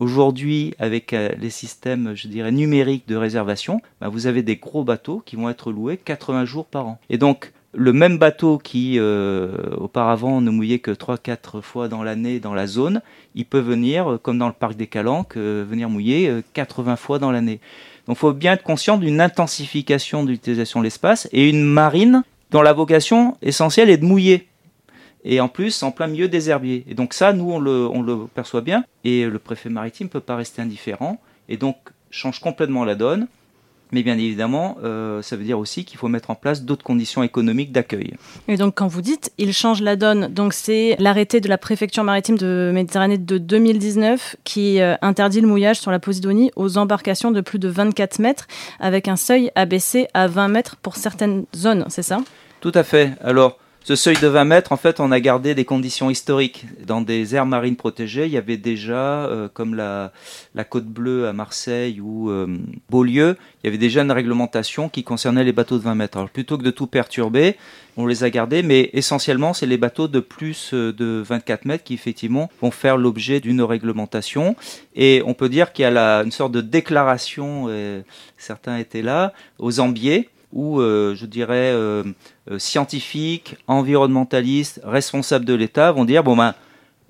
Aujourd'hui, 0.00 0.74
avec 0.78 1.12
euh, 1.12 1.28
les 1.38 1.50
systèmes, 1.50 2.12
je 2.14 2.28
dirais, 2.28 2.50
numériques 2.50 3.06
de 3.06 3.16
réservation, 3.16 3.82
bah, 4.00 4.08
vous 4.08 4.26
avez 4.26 4.42
des 4.42 4.56
gros 4.56 4.84
bateaux 4.84 5.22
qui 5.26 5.36
vont 5.36 5.50
être 5.50 5.70
loués 5.70 5.98
80 5.98 6.46
jours 6.46 6.64
par 6.64 6.86
an. 6.86 6.98
Et 7.10 7.18
donc, 7.18 7.52
le 7.76 7.92
même 7.92 8.18
bateau 8.18 8.58
qui 8.58 8.98
euh, 8.98 9.52
auparavant 9.76 10.40
ne 10.40 10.50
mouillait 10.50 10.78
que 10.78 10.90
3-4 10.90 11.60
fois 11.60 11.88
dans 11.88 12.02
l'année 12.02 12.40
dans 12.40 12.54
la 12.54 12.66
zone, 12.66 13.02
il 13.34 13.44
peut 13.44 13.58
venir, 13.58 14.12
euh, 14.12 14.18
comme 14.18 14.38
dans 14.38 14.46
le 14.46 14.54
parc 14.54 14.74
des 14.76 14.86
Calanques, 14.86 15.36
euh, 15.36 15.64
venir 15.68 15.88
mouiller 15.88 16.42
80 16.52 16.96
fois 16.96 17.18
dans 17.18 17.30
l'année. 17.30 17.60
Donc 18.06 18.16
il 18.16 18.20
faut 18.20 18.32
bien 18.32 18.52
être 18.52 18.62
conscient 18.62 18.96
d'une 18.96 19.20
intensification 19.20 20.24
de 20.24 20.30
l'utilisation 20.30 20.80
de 20.80 20.84
l'espace 20.84 21.28
et 21.32 21.48
une 21.48 21.64
marine 21.64 22.22
dont 22.50 22.62
la 22.62 22.72
vocation 22.72 23.36
essentielle 23.42 23.90
est 23.90 23.96
de 23.96 24.04
mouiller. 24.04 24.46
Et 25.24 25.40
en 25.40 25.48
plus, 25.48 25.82
en 25.82 25.90
plein 25.90 26.06
milieu 26.06 26.28
des 26.28 26.50
herbiers. 26.50 26.84
Et 26.86 26.94
donc 26.94 27.14
ça, 27.14 27.32
nous, 27.32 27.50
on 27.50 27.58
le, 27.58 27.88
on 27.88 28.02
le 28.02 28.26
perçoit 28.26 28.60
bien. 28.60 28.84
Et 29.04 29.24
le 29.24 29.38
préfet 29.38 29.70
maritime 29.70 30.06
ne 30.06 30.10
peut 30.10 30.20
pas 30.20 30.36
rester 30.36 30.60
indifférent. 30.60 31.18
Et 31.48 31.56
donc 31.56 31.76
change 32.10 32.40
complètement 32.40 32.84
la 32.84 32.94
donne. 32.94 33.26
Mais 33.94 34.02
bien 34.02 34.18
évidemment, 34.18 34.76
euh, 34.82 35.22
ça 35.22 35.36
veut 35.36 35.44
dire 35.44 35.56
aussi 35.56 35.84
qu'il 35.84 35.98
faut 35.98 36.08
mettre 36.08 36.30
en 36.30 36.34
place 36.34 36.64
d'autres 36.64 36.82
conditions 36.82 37.22
économiques 37.22 37.70
d'accueil. 37.70 38.14
Et 38.48 38.56
donc, 38.56 38.74
quand 38.74 38.88
vous 38.88 39.02
dites 39.02 39.30
il 39.38 39.52
change 39.52 39.82
la 39.82 39.94
donne, 39.94 40.26
donc 40.34 40.52
c'est 40.52 40.96
l'arrêté 40.98 41.40
de 41.40 41.48
la 41.48 41.58
préfecture 41.58 42.02
maritime 42.02 42.36
de 42.36 42.72
Méditerranée 42.74 43.18
de 43.18 43.38
2019 43.38 44.34
qui 44.42 44.80
euh, 44.80 44.96
interdit 45.00 45.40
le 45.40 45.46
mouillage 45.46 45.78
sur 45.78 45.92
la 45.92 46.00
Posidonie 46.00 46.50
aux 46.56 46.76
embarcations 46.76 47.30
de 47.30 47.40
plus 47.40 47.60
de 47.60 47.68
24 47.68 48.18
mètres, 48.18 48.48
avec 48.80 49.06
un 49.06 49.14
seuil 49.14 49.52
abaissé 49.54 50.08
à 50.12 50.26
20 50.26 50.48
mètres 50.48 50.74
pour 50.74 50.96
certaines 50.96 51.44
zones, 51.54 51.84
c'est 51.88 52.02
ça? 52.02 52.18
Tout 52.60 52.72
à 52.74 52.82
fait. 52.82 53.12
Alors, 53.22 53.58
ce 53.84 53.96
seuil 53.96 54.16
de 54.16 54.28
20 54.28 54.46
mètres, 54.46 54.72
en 54.72 54.78
fait, 54.78 54.98
on 54.98 55.12
a 55.12 55.20
gardé 55.20 55.54
des 55.54 55.66
conditions 55.66 56.08
historiques. 56.08 56.64
Dans 56.86 57.02
des 57.02 57.34
aires 57.34 57.44
marines 57.44 57.76
protégées, 57.76 58.24
il 58.24 58.32
y 58.32 58.38
avait 58.38 58.56
déjà, 58.56 59.26
euh, 59.26 59.46
comme 59.52 59.74
la, 59.74 60.10
la, 60.54 60.64
Côte 60.64 60.86
Bleue 60.86 61.28
à 61.28 61.34
Marseille 61.34 62.00
ou 62.00 62.30
euh, 62.30 62.46
Beaulieu, 62.88 63.36
il 63.62 63.66
y 63.66 63.68
avait 63.68 63.76
déjà 63.76 64.00
une 64.00 64.10
réglementation 64.10 64.88
qui 64.88 65.04
concernait 65.04 65.44
les 65.44 65.52
bateaux 65.52 65.76
de 65.76 65.82
20 65.82 65.96
mètres. 65.96 66.16
Alors, 66.16 66.30
plutôt 66.30 66.56
que 66.56 66.62
de 66.62 66.70
tout 66.70 66.86
perturber, 66.86 67.56
on 67.98 68.06
les 68.06 68.24
a 68.24 68.30
gardés, 68.30 68.62
mais 68.62 68.88
essentiellement, 68.94 69.52
c'est 69.52 69.66
les 69.66 69.76
bateaux 69.76 70.08
de 70.08 70.20
plus 70.20 70.70
euh, 70.72 70.90
de 70.90 71.22
24 71.22 71.66
mètres 71.66 71.84
qui, 71.84 71.92
effectivement, 71.92 72.50
vont 72.62 72.70
faire 72.70 72.96
l'objet 72.96 73.40
d'une 73.40 73.60
réglementation. 73.60 74.56
Et 74.96 75.22
on 75.26 75.34
peut 75.34 75.50
dire 75.50 75.74
qu'il 75.74 75.82
y 75.82 75.86
a 75.86 75.90
la, 75.90 76.22
une 76.22 76.32
sorte 76.32 76.52
de 76.52 76.62
déclaration, 76.62 77.68
certains 78.38 78.78
étaient 78.78 79.02
là, 79.02 79.34
aux 79.58 79.80
ambiers, 79.80 80.30
où, 80.54 80.80
euh, 80.80 81.14
je 81.14 81.26
dirais, 81.26 81.72
euh, 81.74 82.04
euh, 82.50 82.58
scientifiques, 82.58 83.56
environnementalistes, 83.66 84.80
responsables 84.84 85.44
de 85.44 85.52
l'État 85.52 85.92
vont 85.92 86.04
dire, 86.04 86.22
bon 86.22 86.36
ben, 86.36 86.54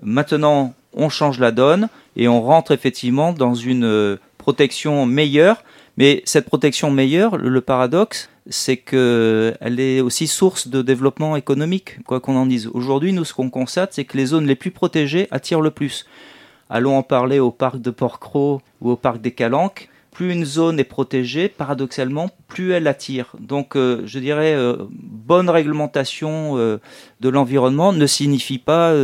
maintenant, 0.03 0.75
on 0.95 1.09
change 1.11 1.39
la 1.39 1.53
donne 1.53 1.89
et 2.17 2.27
on 2.27 2.43
rentre 2.43 2.73
effectivement 2.73 3.33
dans 3.33 3.55
une 3.55 4.19
protection 4.39 5.07
meilleure. 5.07 5.63
Mais 5.97 6.23
cette 6.25 6.47
protection 6.47 6.91
meilleure, 6.91 7.37
le, 7.37 7.61
paradoxe, 7.61 8.29
c'est 8.49 8.77
qu'elle 8.77 9.79
est 9.79 10.01
aussi 10.01 10.27
source 10.27 10.67
de 10.67 10.83
développement 10.83 11.37
économique, 11.37 11.99
quoi 12.05 12.21
qu'on 12.21 12.37
en 12.37 12.47
dise. 12.47 12.69
Aujourd'hui, 12.73 13.13
nous, 13.13 13.25
ce 13.25 13.35
qu'on 13.35 13.51
constate, 13.51 13.93
c'est 13.93 14.05
que 14.05 14.17
les 14.17 14.27
zones 14.27 14.47
les 14.47 14.57
plus 14.57 14.71
protégées 14.73 15.29
attirent 15.31 15.61
le 15.61 15.71
plus. 15.71 16.07
Allons 16.71 16.97
en 16.97 17.03
parler 17.03 17.39
au 17.39 17.51
parc 17.51 17.81
de 17.81 17.91
Port-Cros 17.91 18.61
ou 18.81 18.91
au 18.91 18.97
parc 18.97 19.21
des 19.21 19.33
Calanques 19.33 19.89
plus 20.15 20.33
une 20.33 20.45
zone 20.45 20.79
est 20.79 20.85
protégée, 20.85 21.49
paradoxalement, 21.49 22.31
plus 22.49 22.71
elle 22.71 22.87
attire. 22.87 23.35
Donc, 23.41 23.77
euh, 23.77 24.03
je 24.07 24.21
dirais, 24.21 24.55
euh, 24.55 24.77
bonne 24.91 25.51
réglementation 25.51 26.57
euh, 26.57 26.79
de 27.21 27.29
l'environnement 27.29 27.93
ne 27.93 28.07
signifie 28.07 28.59
pas 28.59 28.95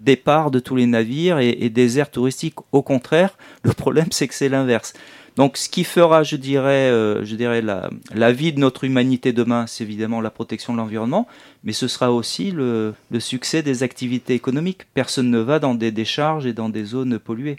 départ 0.00 0.50
de 0.50 0.60
tous 0.60 0.76
les 0.76 0.86
navires 0.86 1.40
et, 1.40 1.50
et 1.50 1.70
désert 1.70 2.10
touristique. 2.10 2.54
Au 2.72 2.82
contraire, 2.82 3.36
le 3.64 3.72
problème, 3.72 4.06
c'est 4.12 4.28
que 4.28 4.34
c'est 4.34 4.48
l'inverse. 4.48 4.94
Donc 5.38 5.56
ce 5.56 5.68
qui 5.68 5.84
fera, 5.84 6.24
je 6.24 6.34
dirais, 6.34 6.90
euh, 6.90 7.24
je 7.24 7.36
dirais 7.36 7.62
la, 7.62 8.32
vie 8.32 8.52
de 8.52 8.58
notre 8.58 8.82
humanité 8.82 9.32
demain, 9.32 9.68
c'est 9.68 9.84
évidemment 9.84 10.20
la 10.20 10.30
protection 10.30 10.72
de 10.72 10.78
l'environnement, 10.78 11.28
mais 11.62 11.72
ce 11.72 11.86
sera 11.86 12.10
aussi 12.10 12.50
le, 12.50 12.92
le, 13.12 13.20
succès 13.20 13.62
des 13.62 13.84
activités 13.84 14.34
économiques. 14.34 14.92
Personne 14.94 15.30
ne 15.30 15.38
va 15.38 15.60
dans 15.60 15.76
des 15.76 15.92
décharges 15.92 16.44
et 16.44 16.52
dans 16.52 16.68
des 16.68 16.84
zones 16.84 17.20
polluées. 17.20 17.56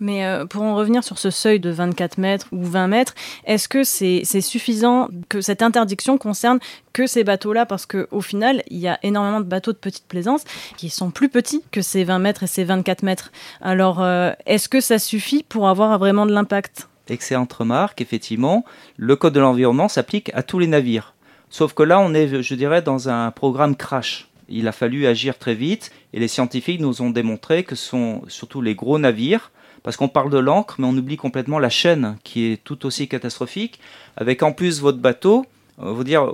Mais 0.00 0.26
euh, 0.26 0.44
pour 0.44 0.60
en 0.64 0.76
revenir 0.76 1.02
sur 1.02 1.18
ce 1.18 1.30
seuil 1.30 1.60
de 1.60 1.70
24 1.70 2.18
mètres 2.18 2.46
ou 2.52 2.62
20 2.62 2.88
mètres, 2.88 3.14
est-ce 3.46 3.68
que 3.68 3.84
c'est 3.84 4.22
suffisant 4.42 5.08
que 5.30 5.40
cette 5.40 5.62
interdiction 5.62 6.18
concerne 6.18 6.58
que 6.92 7.06
ces 7.06 7.24
bateaux-là? 7.24 7.64
Parce 7.64 7.86
qu'au 7.86 8.20
final, 8.20 8.62
il 8.68 8.80
y 8.80 8.88
a 8.88 8.98
énormément 9.02 9.40
de 9.40 9.46
bateaux 9.46 9.72
de 9.72 9.78
petite 9.78 10.06
plaisance 10.08 10.44
qui 10.76 10.90
sont 10.90 11.10
plus 11.10 11.30
petits 11.30 11.62
que 11.70 11.80
ces 11.80 12.04
20 12.04 12.18
mètres 12.18 12.42
et 12.42 12.48
ces 12.48 12.64
24 12.64 13.02
mètres. 13.02 13.32
Alors, 13.62 14.02
euh, 14.02 14.32
est-ce 14.44 14.68
que 14.68 14.82
ça 14.82 14.98
suffit 14.98 15.42
pour 15.48 15.68
avoir 15.68 15.98
vraiment 15.98 16.26
de 16.26 16.32
l'impact? 16.32 16.86
Excellente 17.08 17.52
remarque, 17.52 18.00
effectivement. 18.00 18.64
Le 18.96 19.16
code 19.16 19.34
de 19.34 19.40
l'environnement 19.40 19.88
s'applique 19.88 20.30
à 20.34 20.42
tous 20.42 20.58
les 20.58 20.66
navires. 20.66 21.14
Sauf 21.50 21.74
que 21.74 21.82
là, 21.82 22.00
on 22.00 22.14
est, 22.14 22.42
je 22.42 22.54
dirais, 22.54 22.82
dans 22.82 23.08
un 23.08 23.30
programme 23.30 23.76
crash. 23.76 24.28
Il 24.48 24.68
a 24.68 24.72
fallu 24.72 25.06
agir 25.06 25.38
très 25.38 25.54
vite 25.54 25.92
et 26.12 26.20
les 26.20 26.28
scientifiques 26.28 26.80
nous 26.80 27.02
ont 27.02 27.10
démontré 27.10 27.64
que 27.64 27.76
ce 27.76 27.88
sont 27.88 28.22
surtout 28.28 28.60
les 28.60 28.74
gros 28.74 28.98
navires, 28.98 29.52
parce 29.82 29.96
qu'on 29.96 30.08
parle 30.08 30.30
de 30.30 30.38
l'encre, 30.38 30.76
mais 30.78 30.86
on 30.86 30.96
oublie 30.96 31.16
complètement 31.16 31.58
la 31.58 31.68
chaîne 31.68 32.16
qui 32.24 32.46
est 32.46 32.64
tout 32.64 32.86
aussi 32.86 33.06
catastrophique, 33.06 33.80
avec 34.16 34.42
en 34.42 34.52
plus 34.52 34.80
votre 34.80 34.98
bateau 34.98 35.44
euh, 35.80 35.92
vous 35.92 36.04
dire, 36.04 36.30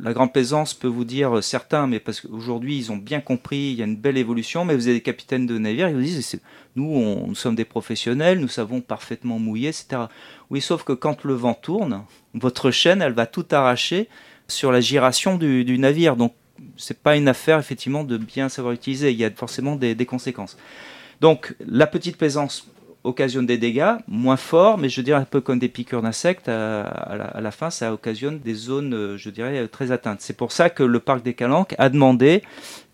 la 0.00 0.12
grande 0.12 0.32
plaisance 0.32 0.74
peut 0.74 0.88
vous 0.88 1.04
dire 1.04 1.42
certains, 1.42 1.86
mais 1.86 2.00
parce 2.00 2.20
qu'aujourd'hui 2.20 2.76
ils 2.76 2.90
ont 2.90 2.96
bien 2.96 3.20
compris, 3.20 3.70
il 3.70 3.74
y 3.74 3.82
a 3.82 3.84
une 3.84 3.96
belle 3.96 4.18
évolution, 4.18 4.64
mais 4.64 4.74
vous 4.74 4.88
avez 4.88 4.96
des 4.96 5.02
capitaines 5.02 5.46
de 5.46 5.58
navires, 5.58 5.88
ils 5.88 5.94
vous 5.94 6.00
disent, 6.00 6.40
nous, 6.76 6.90
on, 6.90 7.28
nous 7.28 7.34
sommes 7.34 7.54
des 7.54 7.64
professionnels, 7.64 8.40
nous 8.40 8.48
savons 8.48 8.80
parfaitement 8.80 9.38
mouiller, 9.38 9.68
etc. 9.68 10.02
Oui, 10.50 10.60
sauf 10.60 10.82
que 10.82 10.92
quand 10.92 11.24
le 11.24 11.34
vent 11.34 11.54
tourne, 11.54 12.04
votre 12.34 12.70
chaîne, 12.70 13.00
elle 13.00 13.12
va 13.12 13.26
tout 13.26 13.46
arracher 13.52 14.08
sur 14.48 14.72
la 14.72 14.80
giration 14.80 15.36
du, 15.36 15.64
du 15.64 15.78
navire. 15.78 16.16
Donc, 16.16 16.34
c'est 16.76 16.98
pas 17.00 17.16
une 17.16 17.28
affaire 17.28 17.58
effectivement 17.58 18.04
de 18.04 18.16
bien 18.16 18.48
savoir 18.48 18.74
utiliser. 18.74 19.10
Il 19.12 19.18
y 19.18 19.24
a 19.24 19.30
forcément 19.30 19.76
des, 19.76 19.94
des 19.94 20.06
conséquences. 20.06 20.56
Donc, 21.20 21.54
la 21.66 21.86
petite 21.86 22.16
plaisance 22.16 22.68
occasionne 23.04 23.46
des 23.46 23.58
dégâts 23.58 23.96
moins 24.08 24.36
forts, 24.36 24.78
mais 24.78 24.88
je 24.88 25.00
dirais 25.02 25.20
un 25.20 25.24
peu 25.24 25.40
comme 25.40 25.58
des 25.58 25.68
piqûres 25.68 26.02
d'insectes. 26.02 26.48
À, 26.48 27.40
la, 27.40 27.50
fin, 27.50 27.70
ça 27.70 27.92
occasionne 27.92 28.38
des 28.40 28.54
zones, 28.54 28.94
euh, 28.94 29.16
je 29.16 29.30
dirais, 29.30 29.68
très 29.68 29.92
atteintes. 29.92 30.20
C'est 30.20 30.36
pour 30.36 30.52
ça 30.52 30.70
que 30.70 30.82
le 30.82 30.98
parc 30.98 31.22
des 31.22 31.34
Calanques 31.34 31.74
a 31.78 31.90
demandé 31.90 32.42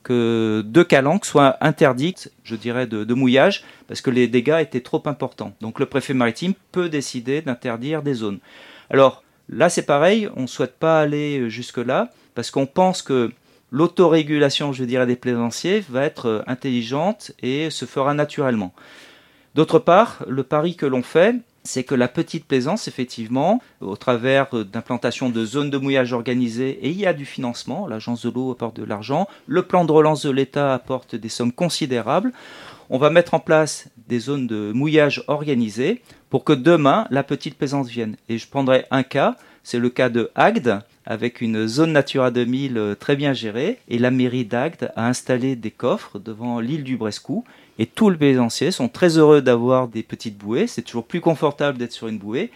que 0.02 0.62
deux 0.66 0.84
calanques 0.84 1.26
soient 1.26 1.56
interdites, 1.60 2.32
je 2.42 2.56
dirais, 2.56 2.86
de, 2.86 3.04
de, 3.04 3.14
mouillage, 3.14 3.64
parce 3.86 4.00
que 4.00 4.10
les 4.10 4.28
dégâts 4.28 4.58
étaient 4.60 4.80
trop 4.80 5.02
importants. 5.06 5.52
Donc 5.60 5.78
le 5.78 5.86
préfet 5.86 6.14
maritime 6.14 6.54
peut 6.72 6.88
décider 6.88 7.42
d'interdire 7.42 8.02
des 8.02 8.14
zones. 8.14 8.38
Alors 8.88 9.22
là, 9.48 9.68
c'est 9.68 9.84
pareil, 9.84 10.28
on 10.36 10.42
ne 10.42 10.46
souhaite 10.46 10.78
pas 10.78 11.00
aller 11.00 11.50
jusque-là, 11.50 12.10
parce 12.34 12.50
qu'on 12.50 12.66
pense 12.66 13.02
que 13.02 13.30
l'autorégulation, 13.70 14.72
je 14.72 14.84
dirais, 14.84 15.06
des 15.06 15.16
plaisanciers 15.16 15.84
va 15.88 16.04
être 16.04 16.42
intelligente 16.46 17.32
et 17.42 17.68
se 17.68 17.84
fera 17.84 18.14
naturellement. 18.14 18.72
D'autre 19.60 19.78
part, 19.78 20.24
le 20.26 20.42
pari 20.42 20.74
que 20.74 20.86
l'on 20.86 21.02
fait, 21.02 21.36
c'est 21.64 21.84
que 21.84 21.94
la 21.94 22.08
petite 22.08 22.46
plaisance, 22.46 22.88
effectivement, 22.88 23.60
au 23.82 23.94
travers 23.94 24.48
d'implantation 24.64 25.28
de 25.28 25.44
zones 25.44 25.68
de 25.68 25.76
mouillage 25.76 26.14
organisées, 26.14 26.78
et 26.80 26.88
il 26.88 26.98
y 26.98 27.04
a 27.04 27.12
du 27.12 27.26
financement, 27.26 27.86
l'agence 27.86 28.24
de 28.24 28.30
l'eau 28.30 28.52
apporte 28.52 28.76
de 28.76 28.84
l'argent, 28.84 29.28
le 29.46 29.60
plan 29.60 29.84
de 29.84 29.92
relance 29.92 30.24
de 30.24 30.30
l'État 30.30 30.72
apporte 30.72 31.14
des 31.14 31.28
sommes 31.28 31.52
considérables, 31.52 32.32
on 32.88 32.96
va 32.96 33.10
mettre 33.10 33.34
en 33.34 33.38
place 33.38 33.88
des 34.08 34.18
zones 34.18 34.46
de 34.46 34.72
mouillage 34.72 35.24
organisées 35.26 36.00
pour 36.30 36.44
que 36.44 36.54
demain, 36.54 37.06
la 37.10 37.22
petite 37.22 37.58
plaisance 37.58 37.90
vienne. 37.90 38.16
Et 38.30 38.38
je 38.38 38.48
prendrai 38.48 38.86
un 38.90 39.02
cas, 39.02 39.36
c'est 39.62 39.78
le 39.78 39.90
cas 39.90 40.08
de 40.08 40.30
Agde, 40.36 40.80
avec 41.04 41.42
une 41.42 41.66
zone 41.66 41.92
Natura 41.92 42.30
2000 42.30 42.96
très 42.98 43.14
bien 43.14 43.34
gérée, 43.34 43.78
et 43.88 43.98
la 43.98 44.10
mairie 44.10 44.46
d'Agde 44.46 44.90
a 44.96 45.06
installé 45.06 45.54
des 45.54 45.70
coffres 45.70 46.18
devant 46.18 46.60
l'île 46.60 46.82
du 46.82 46.96
Brescou, 46.96 47.44
et 47.80 47.86
tous 47.86 48.10
les 48.10 48.18
plaisanciers 48.18 48.72
sont 48.72 48.90
très 48.90 49.16
heureux 49.16 49.40
d'avoir 49.40 49.88
des 49.88 50.02
petites 50.02 50.36
bouées. 50.36 50.66
C'est 50.66 50.82
toujours 50.82 51.06
plus 51.06 51.22
confortable 51.22 51.78
d'être 51.78 51.92
sur 51.92 52.08
une 52.08 52.18
bouée. 52.18 52.50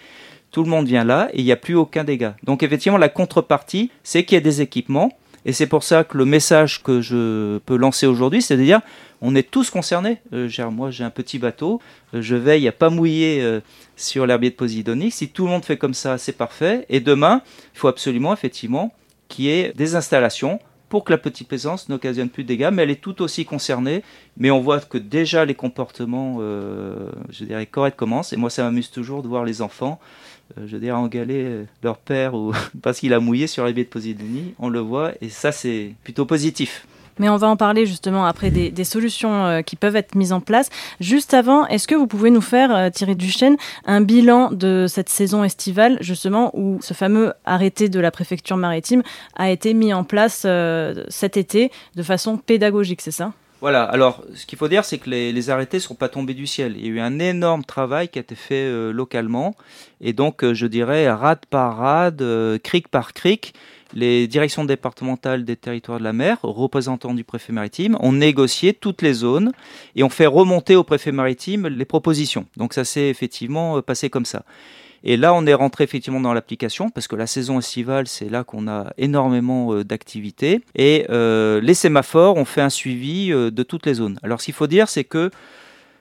Tout 0.50 0.62
le 0.62 0.68
monde 0.68 0.86
vient 0.86 1.02
là 1.02 1.30
et 1.32 1.38
il 1.38 1.44
n'y 1.46 1.50
a 1.50 1.56
plus 1.56 1.74
aucun 1.74 2.04
dégât. 2.04 2.36
Donc 2.44 2.62
effectivement, 2.62 2.98
la 2.98 3.08
contrepartie, 3.08 3.90
c'est 4.02 4.24
qu'il 4.24 4.36
y 4.36 4.38
a 4.38 4.42
des 4.42 4.60
équipements. 4.60 5.16
Et 5.46 5.54
c'est 5.54 5.66
pour 5.66 5.82
ça 5.82 6.04
que 6.04 6.18
le 6.18 6.26
message 6.26 6.82
que 6.82 7.00
je 7.00 7.56
peux 7.64 7.76
lancer 7.76 8.06
aujourd'hui, 8.06 8.42
c'est 8.42 8.58
de 8.58 8.62
dire, 8.62 8.82
on 9.22 9.34
est 9.34 9.50
tous 9.50 9.70
concernés. 9.70 10.18
Euh, 10.34 10.48
moi, 10.70 10.90
j'ai 10.90 11.04
un 11.04 11.10
petit 11.10 11.38
bateau, 11.38 11.80
euh, 12.12 12.20
je 12.20 12.36
veille 12.36 12.68
à 12.68 12.72
pas 12.72 12.90
mouiller 12.90 13.40
euh, 13.40 13.60
sur 13.96 14.26
l'herbier 14.26 14.50
de 14.50 14.56
Posidonie. 14.56 15.10
Si 15.10 15.28
tout 15.28 15.44
le 15.44 15.50
monde 15.50 15.64
fait 15.64 15.78
comme 15.78 15.94
ça, 15.94 16.18
c'est 16.18 16.36
parfait. 16.36 16.84
Et 16.90 17.00
demain, 17.00 17.40
il 17.74 17.78
faut 17.78 17.88
absolument, 17.88 18.34
effectivement, 18.34 18.92
qu'il 19.28 19.46
y 19.46 19.50
ait 19.50 19.72
des 19.74 19.96
installations 19.96 20.60
pour 20.94 21.02
que 21.02 21.10
la 21.10 21.18
petite 21.18 21.48
plaisance 21.48 21.88
n'occasionne 21.88 22.28
plus 22.28 22.44
de 22.44 22.48
dégâts, 22.50 22.70
mais 22.72 22.84
elle 22.84 22.90
est 22.92 23.00
tout 23.00 23.20
aussi 23.20 23.44
concernée. 23.44 24.04
Mais 24.36 24.52
on 24.52 24.60
voit 24.60 24.78
que 24.78 24.96
déjà 24.96 25.44
les 25.44 25.56
comportements, 25.56 26.36
euh, 26.38 27.10
je 27.30 27.44
dirais, 27.44 27.66
corrects 27.66 27.96
commencent. 27.96 28.32
Et 28.32 28.36
moi, 28.36 28.48
ça 28.48 28.62
m'amuse 28.62 28.92
toujours 28.92 29.24
de 29.24 29.26
voir 29.26 29.44
les 29.44 29.60
enfants, 29.60 29.98
euh, 30.56 30.68
je 30.68 30.76
dirais, 30.76 30.92
engaler 30.92 31.64
leur 31.82 31.98
père 31.98 32.34
ou 32.34 32.52
parce 32.82 33.00
qu'il 33.00 33.12
a 33.12 33.18
mouillé 33.18 33.48
sur 33.48 33.64
la 33.64 33.72
baie 33.72 33.82
de 33.82 33.88
Posidonie. 33.88 34.54
On 34.60 34.68
le 34.68 34.78
voit, 34.78 35.14
et 35.20 35.30
ça, 35.30 35.50
c'est 35.50 35.94
plutôt 36.04 36.26
positif. 36.26 36.86
Mais 37.18 37.28
on 37.28 37.36
va 37.36 37.48
en 37.48 37.56
parler 37.56 37.86
justement 37.86 38.26
après 38.26 38.50
des, 38.50 38.84
solutions 38.84 39.44
euh, 39.46 39.62
qui 39.62 39.76
peuvent 39.76 39.96
être 39.96 40.14
mises 40.14 40.32
en 40.32 40.40
place. 40.40 40.68
Juste 41.00 41.32
avant, 41.34 41.66
est-ce 41.66 41.88
que 41.88 41.94
vous 41.94 42.06
pouvez 42.06 42.30
nous 42.30 42.40
faire, 42.40 42.74
euh, 42.74 42.90
Thierry 42.90 43.16
Duchesne, 43.16 43.56
un 43.86 44.00
bilan 44.00 44.50
de 44.50 44.86
cette 44.88 45.08
saison 45.08 45.44
estivale, 45.44 45.96
justement, 46.00 46.50
où 46.54 46.78
ce 46.82 46.92
fameux 46.92 47.32
arrêté 47.44 47.88
de 47.88 48.00
la 48.00 48.10
préfecture 48.10 48.56
maritime 48.56 49.02
a 49.36 49.50
été 49.50 49.74
mis 49.74 49.94
en 49.94 50.04
place 50.04 50.42
euh, 50.44 51.04
cet 51.08 51.36
été 51.36 51.70
de 51.94 52.02
façon 52.02 52.36
pédagogique, 52.36 53.00
c'est 53.00 53.10
ça? 53.10 53.32
Voilà, 53.60 53.84
alors 53.84 54.22
ce 54.34 54.44
qu'il 54.44 54.58
faut 54.58 54.68
dire, 54.68 54.84
c'est 54.84 54.98
que 54.98 55.08
les, 55.08 55.50
arrêtés 55.50 55.78
ne 55.78 55.82
sont 55.82 55.94
pas 55.94 56.10
tombés 56.10 56.34
du 56.34 56.46
ciel. 56.46 56.74
Il 56.76 56.84
y 56.84 56.88
a 56.88 56.92
eu 56.92 57.00
un 57.00 57.18
énorme 57.18 57.64
travail 57.64 58.08
qui 58.08 58.18
a 58.18 58.22
été 58.22 58.34
fait 58.34 58.70
localement. 58.92 59.54
Et 60.02 60.12
donc, 60.12 60.44
je 60.52 60.66
dirais, 60.66 61.10
rade 61.10 61.46
par 61.48 61.78
rade, 61.78 62.22
cric 62.62 62.88
par 62.88 63.14
cric, 63.14 63.54
les 63.92 64.26
directions 64.26 64.64
départementales 64.64 65.44
des 65.44 65.56
territoires 65.56 65.98
de 65.98 66.04
la 66.04 66.12
mer, 66.12 66.38
représentants 66.42 67.14
du 67.14 67.24
préfet 67.24 67.52
maritime, 67.52 67.96
ont 68.00 68.12
négocié 68.12 68.72
toutes 68.72 69.02
les 69.02 69.12
zones 69.12 69.52
et 69.96 70.02
ont 70.02 70.08
fait 70.08 70.26
remonter 70.26 70.76
au 70.76 70.84
préfet 70.84 71.12
maritime 71.12 71.68
les 71.68 71.84
propositions. 71.84 72.46
Donc 72.56 72.74
ça 72.74 72.84
s'est 72.84 73.08
effectivement 73.08 73.78
euh, 73.78 73.82
passé 73.82 74.10
comme 74.10 74.24
ça. 74.24 74.44
Et 75.06 75.18
là, 75.18 75.34
on 75.34 75.44
est 75.46 75.54
rentré 75.54 75.84
effectivement 75.84 76.20
dans 76.20 76.32
l'application 76.32 76.88
parce 76.88 77.08
que 77.08 77.16
la 77.16 77.26
saison 77.26 77.58
estivale, 77.58 78.08
c'est 78.08 78.30
là 78.30 78.42
qu'on 78.42 78.68
a 78.68 78.92
énormément 78.96 79.74
euh, 79.74 79.84
d'activités. 79.84 80.62
Et 80.74 81.06
euh, 81.10 81.60
les 81.60 81.74
sémaphores 81.74 82.36
ont 82.36 82.46
fait 82.46 82.62
un 82.62 82.70
suivi 82.70 83.28
de 83.28 83.62
toutes 83.62 83.84
les 83.86 83.94
zones. 83.94 84.18
Alors, 84.22 84.40
ce 84.40 84.46
qu'il 84.46 84.54
faut 84.54 84.66
dire, 84.66 84.88
c'est 84.88 85.04
que 85.04 85.30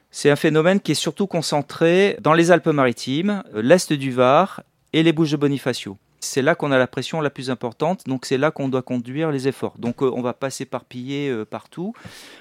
c'est 0.10 0.30
un 0.30 0.36
phénomène 0.36 0.80
qui 0.80 0.94
est 0.94 0.96
surtout 0.96 1.28
concentré 1.28 2.18
dans 2.22 2.34
les 2.34 2.52
Alpes-Maritimes, 2.52 3.44
l'est 3.56 3.92
du 3.92 4.12
Var 4.12 4.62
et 4.94 5.04
les 5.04 5.12
Bouches 5.12 5.32
de 5.32 5.38
Bonifacio 5.38 5.98
c'est 6.24 6.42
là 6.42 6.56
qu'on 6.56 6.72
a 6.72 6.78
la 6.78 6.88
pression 6.88 7.22
la 7.22 7.30
plus 7.30 7.50
importante, 7.50 8.04
donc 8.08 8.26
c'est 8.26 8.38
là 8.38 8.52
qu'on 8.52 8.70
doit 8.70 8.82
conduire 8.82 9.32
les 9.32 9.48
efforts. 9.48 9.76
Donc 9.78 10.02
euh, 10.02 10.12
on 10.14 10.22
va 10.22 10.34
pas 10.34 10.50
s'éparpiller 10.50 11.30
euh, 11.30 11.46
partout. 11.46 11.94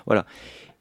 Voilà. 0.06 0.24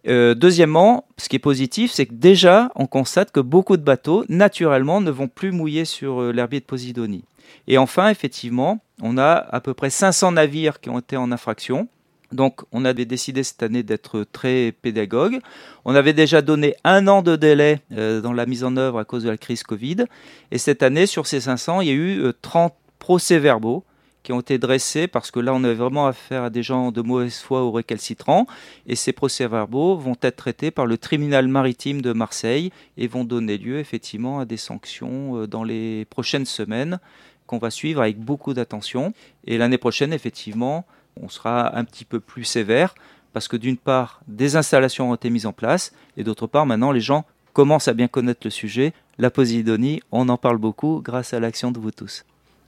Euh, 0.07 0.33
deuxièmement, 0.33 1.05
ce 1.17 1.29
qui 1.29 1.35
est 1.35 1.39
positif, 1.39 1.91
c'est 1.91 2.05
que 2.05 2.13
déjà, 2.13 2.71
on 2.75 2.87
constate 2.87 3.31
que 3.31 3.39
beaucoup 3.39 3.77
de 3.77 3.83
bateaux, 3.83 4.25
naturellement, 4.29 4.99
ne 5.01 5.11
vont 5.11 5.27
plus 5.27 5.51
mouiller 5.51 5.85
sur 5.85 6.33
l'herbier 6.33 6.59
de 6.59 6.65
Posidonie. 6.65 7.23
Et 7.67 7.77
enfin, 7.77 8.09
effectivement, 8.09 8.79
on 9.01 9.17
a 9.17 9.33
à 9.33 9.59
peu 9.59 9.73
près 9.73 9.89
500 9.89 10.33
navires 10.33 10.79
qui 10.79 10.89
ont 10.89 10.99
été 10.99 11.17
en 11.17 11.31
infraction. 11.31 11.87
Donc, 12.31 12.61
on 12.71 12.85
avait 12.85 13.05
décidé 13.05 13.43
cette 13.43 13.61
année 13.61 13.83
d'être 13.83 14.25
très 14.31 14.71
pédagogue. 14.71 15.39
On 15.85 15.93
avait 15.93 16.13
déjà 16.13 16.41
donné 16.41 16.75
un 16.83 17.07
an 17.07 17.21
de 17.21 17.35
délai 17.35 17.81
dans 17.91 18.33
la 18.33 18.45
mise 18.45 18.63
en 18.63 18.77
œuvre 18.77 18.99
à 18.99 19.05
cause 19.05 19.25
de 19.25 19.29
la 19.29 19.37
crise 19.37 19.63
Covid. 19.63 20.05
Et 20.49 20.57
cette 20.57 20.81
année, 20.81 21.05
sur 21.05 21.27
ces 21.27 21.41
500, 21.41 21.81
il 21.81 21.87
y 21.87 21.91
a 21.91 21.93
eu 21.93 22.23
30 22.41 22.73
procès-verbaux 23.01 23.83
qui 24.21 24.31
ont 24.31 24.39
été 24.39 24.59
dressés 24.59 25.07
parce 25.07 25.31
que 25.31 25.39
là 25.39 25.55
on 25.55 25.63
avait 25.63 25.73
vraiment 25.73 26.05
affaire 26.05 26.43
à 26.43 26.49
des 26.51 26.61
gens 26.61 26.91
de 26.91 27.01
mauvaise 27.01 27.39
foi 27.39 27.65
ou 27.65 27.71
récalcitrants. 27.71 28.45
Et 28.85 28.95
ces 28.95 29.11
procès-verbaux 29.11 29.97
vont 29.97 30.15
être 30.21 30.35
traités 30.35 30.69
par 30.69 30.85
le 30.85 30.97
tribunal 30.99 31.47
maritime 31.47 32.03
de 32.03 32.13
Marseille 32.13 32.71
et 32.97 33.07
vont 33.07 33.23
donner 33.23 33.57
lieu 33.57 33.79
effectivement 33.79 34.39
à 34.39 34.45
des 34.45 34.57
sanctions 34.57 35.37
euh, 35.37 35.47
dans 35.47 35.63
les 35.63 36.05
prochaines 36.05 36.45
semaines 36.45 36.99
qu'on 37.47 37.57
va 37.57 37.71
suivre 37.71 38.01
avec 38.01 38.19
beaucoup 38.19 38.53
d'attention. 38.53 39.13
Et 39.45 39.57
l'année 39.57 39.79
prochaine 39.79 40.13
effectivement 40.13 40.85
on 41.19 41.27
sera 41.27 41.75
un 41.75 41.83
petit 41.83 42.05
peu 42.05 42.19
plus 42.19 42.43
sévère 42.43 42.93
parce 43.33 43.47
que 43.47 43.57
d'une 43.57 43.77
part 43.77 44.21
des 44.27 44.55
installations 44.55 45.09
ont 45.09 45.15
été 45.15 45.31
mises 45.31 45.47
en 45.47 45.53
place 45.53 45.91
et 46.17 46.23
d'autre 46.23 46.45
part 46.45 46.67
maintenant 46.67 46.91
les 46.91 47.01
gens 47.01 47.25
commencent 47.53 47.87
à 47.87 47.93
bien 47.93 48.07
connaître 48.07 48.41
le 48.45 48.51
sujet. 48.51 48.93
La 49.17 49.31
Posidonie 49.31 50.01
on 50.11 50.29
en 50.29 50.37
parle 50.37 50.59
beaucoup 50.59 51.01
grâce 51.03 51.33
à 51.33 51.39
l'action 51.39 51.71
de 51.71 51.79
vous 51.79 51.91
tous. 51.91 52.23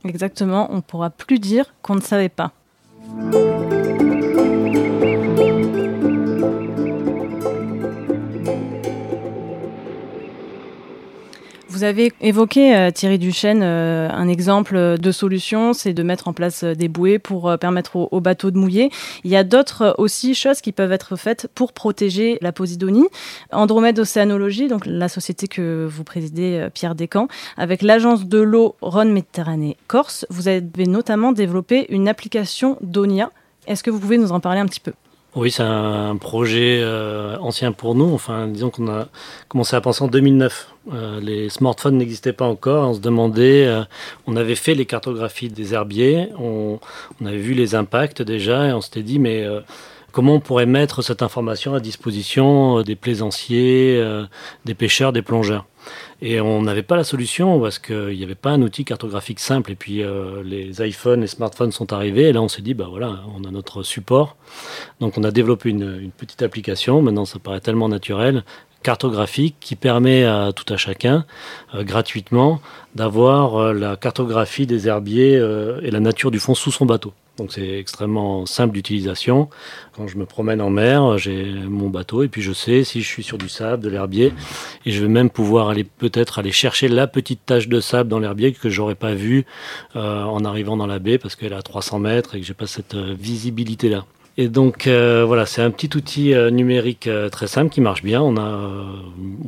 Exactement, 0.06 0.68
on 0.72 0.78
ne 0.78 0.82
pourra 0.82 1.10
plus 1.10 1.40
dire 1.40 1.74
qu'on 1.82 1.96
ne 1.96 2.02
savait 2.02 2.30
pas. 2.30 2.52
Vous 11.84 11.90
avez 11.90 12.14
évoqué, 12.22 12.78
euh, 12.78 12.92
Thierry 12.92 13.20
Duchesne, 13.20 13.60
euh, 13.62 14.08
un 14.10 14.30
exemple 14.30 14.98
de 14.98 15.12
solution, 15.12 15.74
c'est 15.74 15.92
de 15.92 16.02
mettre 16.02 16.30
en 16.30 16.34
place 16.34 16.64
des 16.64 16.88
bouées 16.88 17.20
pour 17.20 17.58
permettre 17.60 17.98
aux, 17.98 18.22
bateaux 18.22 18.52
de 18.52 18.58
mouiller. 18.58 18.90
Il 19.26 19.32
y 19.32 19.36
a 19.36 19.44
d'autres 19.44 19.94
aussi 19.98 20.34
choses 20.34 20.62
qui 20.62 20.72
peuvent 20.72 20.94
être 20.94 21.18
faites 21.18 21.50
pour 21.54 21.74
protéger 21.74 22.38
la 22.40 22.54
Posidonie. 22.54 23.06
Andromède 23.52 24.00
Océanologie, 24.00 24.70
donc 24.70 24.86
la 24.86 25.10
société 25.10 25.50
que 25.50 25.86
vous 25.86 26.06
présidez, 26.06 26.70
Pierre 26.74 26.96
Descamps, 26.96 27.28
avec 27.58 27.82
l'agence 27.82 28.28
de 28.28 28.40
l'eau 28.40 28.78
Rhône-Méditerranée 28.82 29.76
Corse, 29.88 30.26
vous 30.30 30.48
avez 30.48 30.88
notamment 30.88 31.34
développé 31.34 31.88
une 31.90 32.08
application 32.08 32.78
Donia. 32.80 33.30
Est-ce 33.68 33.84
que 33.84 33.92
vous 33.92 34.00
pouvez 34.00 34.18
nous 34.18 34.32
en 34.32 34.40
parler 34.40 34.62
un 34.62 34.68
petit 34.68 34.80
peu? 34.80 34.94
Oui, 35.36 35.50
c'est 35.50 35.64
un 35.64 36.16
projet 36.18 36.80
euh, 36.84 37.38
ancien 37.40 37.72
pour 37.72 37.96
nous. 37.96 38.14
Enfin, 38.14 38.48
disons 38.48 38.70
qu'on 38.70 38.88
a 38.88 39.08
commencé 39.48 39.76
à 39.76 39.82
penser 39.82 40.04
en 40.04 40.08
2009. 40.08 40.70
Euh, 40.94 41.20
les 41.22 41.50
smartphones 41.50 41.98
n'existaient 41.98 42.34
pas 42.34 42.46
encore. 42.46 42.88
On 42.88 42.94
se 42.94 43.00
demandait, 43.00 43.66
euh, 43.66 43.84
on 44.28 44.36
avait 44.36 44.54
fait 44.56 44.76
les 44.76 44.86
cartographies 44.86 45.50
des 45.50 45.74
herbiers, 45.74 46.30
on, 46.38 46.80
on, 47.20 47.26
avait 47.26 47.38
vu 47.38 47.56
les 47.56 47.74
impacts 47.74 48.22
déjà, 48.22 48.68
et 48.68 48.74
on 48.74 48.82
s'était 48.82 49.02
dit, 49.02 49.18
mais 49.18 49.44
comment 50.12 50.36
on 50.36 50.40
pourrait 50.40 50.68
mettre 50.68 51.02
cette 51.02 51.24
information 51.24 51.74
à 51.74 51.80
disposition 51.80 52.84
des 52.84 52.96
plaisanciers, 52.96 54.04
des 54.66 54.74
pêcheurs, 54.76 55.14
des 55.14 55.24
plongeurs? 55.24 55.66
Et 56.26 56.40
on 56.40 56.62
n'avait 56.62 56.84
pas 56.84 56.96
la 56.96 57.04
solution 57.04 57.60
parce 57.60 57.80
qu'il 57.80 58.16
n'y 58.16 58.24
avait 58.24 58.34
pas 58.34 58.52
un 58.52 58.62
outil 58.62 58.86
cartographique 58.86 59.42
simple. 59.42 59.74
Et 59.74 59.76
puis 59.76 60.02
euh, 60.02 60.42
les 60.42 60.82
iPhones, 60.82 61.20
les 61.20 61.28
smartphones 61.28 61.74
sont 61.74 61.92
arrivés. 61.92 62.30
Et 62.30 62.32
là, 62.32 62.42
on 62.42 62.48
s'est 62.48 62.62
dit, 62.62 62.74
bah 62.74 62.88
voilà, 62.90 63.20
on 63.36 63.44
a 63.44 63.52
notre 63.52 63.84
support. 63.84 64.38
Donc 65.02 65.18
on 65.18 65.26
a 65.26 65.32
développé 65.32 65.70
une, 65.70 66.12
petite 66.16 66.42
application. 66.42 67.02
Maintenant, 67.02 67.26
ça 67.26 67.40
paraît 67.40 67.60
tellement 67.60 67.90
naturel 67.90 68.46
cartographique 68.84 69.58
qui 69.60 69.76
permet 69.76 70.24
à 70.24 70.52
tout 70.54 70.72
à 70.74 70.78
chacun 70.78 71.26
euh, 71.76 71.84
gratuitement 71.84 72.62
d'avoir 72.96 73.58
euh, 73.58 73.74
la 73.74 73.98
cartographie 73.98 74.66
des 74.66 74.88
herbiers 74.88 75.34
et 75.82 75.92
la 75.92 76.00
nature 76.00 76.32
du 76.32 76.40
fond 76.40 76.56
sous 76.56 76.72
son 76.72 76.86
bateau. 76.86 77.14
Donc 77.38 77.52
c'est 77.52 77.80
extrêmement 77.80 78.46
simple 78.46 78.74
d'utilisation. 78.74 79.50
Quand 79.96 80.08
je 80.08 80.18
me 80.18 80.26
promène 80.26 80.62
en 80.62 80.70
mer, 80.70 81.18
j'ai 81.18 81.46
mon 81.46 81.90
bateau 81.90 82.22
et 82.22 82.28
puis 82.28 82.44
je 82.44 82.54
sais 82.54 82.84
si 82.84 83.02
je 83.02 83.08
suis 83.08 83.24
sur 83.24 83.40
du 83.40 83.50
sable, 83.50 83.82
de 83.82 83.90
l'herbier, 83.90 84.34
et 84.86 84.92
je 84.92 85.02
vais 85.02 85.08
même 85.08 85.32
pouvoir 85.32 85.70
aller 85.70 85.84
peut-être 85.84 86.38
aller 86.38 86.52
chercher 86.52 86.88
la 86.88 87.08
petite 87.08 87.46
tache 87.46 87.68
de 87.68 87.80
sable 87.80 88.10
dans 88.10 88.20
l'herbier 88.20 88.54
que 88.54 88.70
j'aurais 88.70 88.96
pas 88.96 89.16
vue 89.16 89.46
euh, 89.96 90.24
en 90.24 90.46
arrivant 90.46 90.78
dans 90.78 90.88
la 90.88 91.00
baie 91.00 91.18
parce 91.18 91.36
qu'elle 91.36 91.54
est 91.54 91.56
à 91.56 91.64
300 91.64 92.00
mètres 92.00 92.36
et 92.36 92.40
que 92.40 92.46
j'ai 92.46 92.54
pas 92.54 92.68
cette 92.68 92.94
euh, 92.94 93.16
visibilité 93.18 93.90
là. 93.90 94.06
Et 94.36 94.48
donc 94.48 94.88
euh, 94.88 95.24
voilà, 95.28 95.46
c'est 95.46 95.62
un 95.62 95.70
petit 95.70 95.96
outil 95.96 96.34
euh, 96.34 96.50
numérique 96.50 97.06
euh, 97.06 97.30
très 97.30 97.46
simple 97.46 97.70
qui 97.70 97.82
marche 97.82 98.02
bien. 98.02 98.20
On 98.20 98.36
a, 98.38 98.72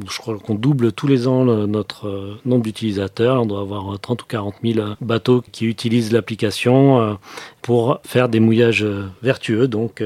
je 0.08 0.18
crois 0.20 0.38
qu'on 0.38 0.54
double 0.54 0.92
tous 0.92 1.08
les 1.08 1.28
ans 1.28 1.44
notre 1.44 2.38
nombre 2.46 2.64
d'utilisateurs. 2.64 3.42
On 3.42 3.48
doit 3.48 3.62
avoir 3.62 4.00
30 4.00 4.22
ou 4.22 4.26
40 4.28 4.56
000 4.64 4.88
bateaux 5.02 5.44
qui 5.52 5.66
utilisent 5.66 6.12
l'application 6.12 7.18
pour 7.64 8.00
faire 8.06 8.30
des 8.30 8.40
mouillages 8.40 8.86
vertueux, 9.24 9.68
donc 9.68 10.04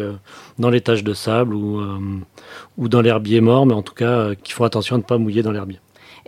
dans 0.60 0.70
les 0.70 0.80
taches 0.80 1.04
de 1.04 1.13
sable 1.13 1.56
ou, 1.56 1.82
ou 2.78 2.88
dans 2.88 3.02
l'herbier 3.02 3.42
mort, 3.42 3.65
mais 3.65 3.74
en 3.74 3.82
tout 3.82 3.96
cas 3.96 4.34
qui 4.36 4.54
font 4.54 4.63
attention 4.63 4.96
à 4.96 5.00
ne 5.00 5.04
pas 5.04 5.18
mouiller 5.18 5.44
dans 5.44 5.52
l'herbier. 5.52 5.80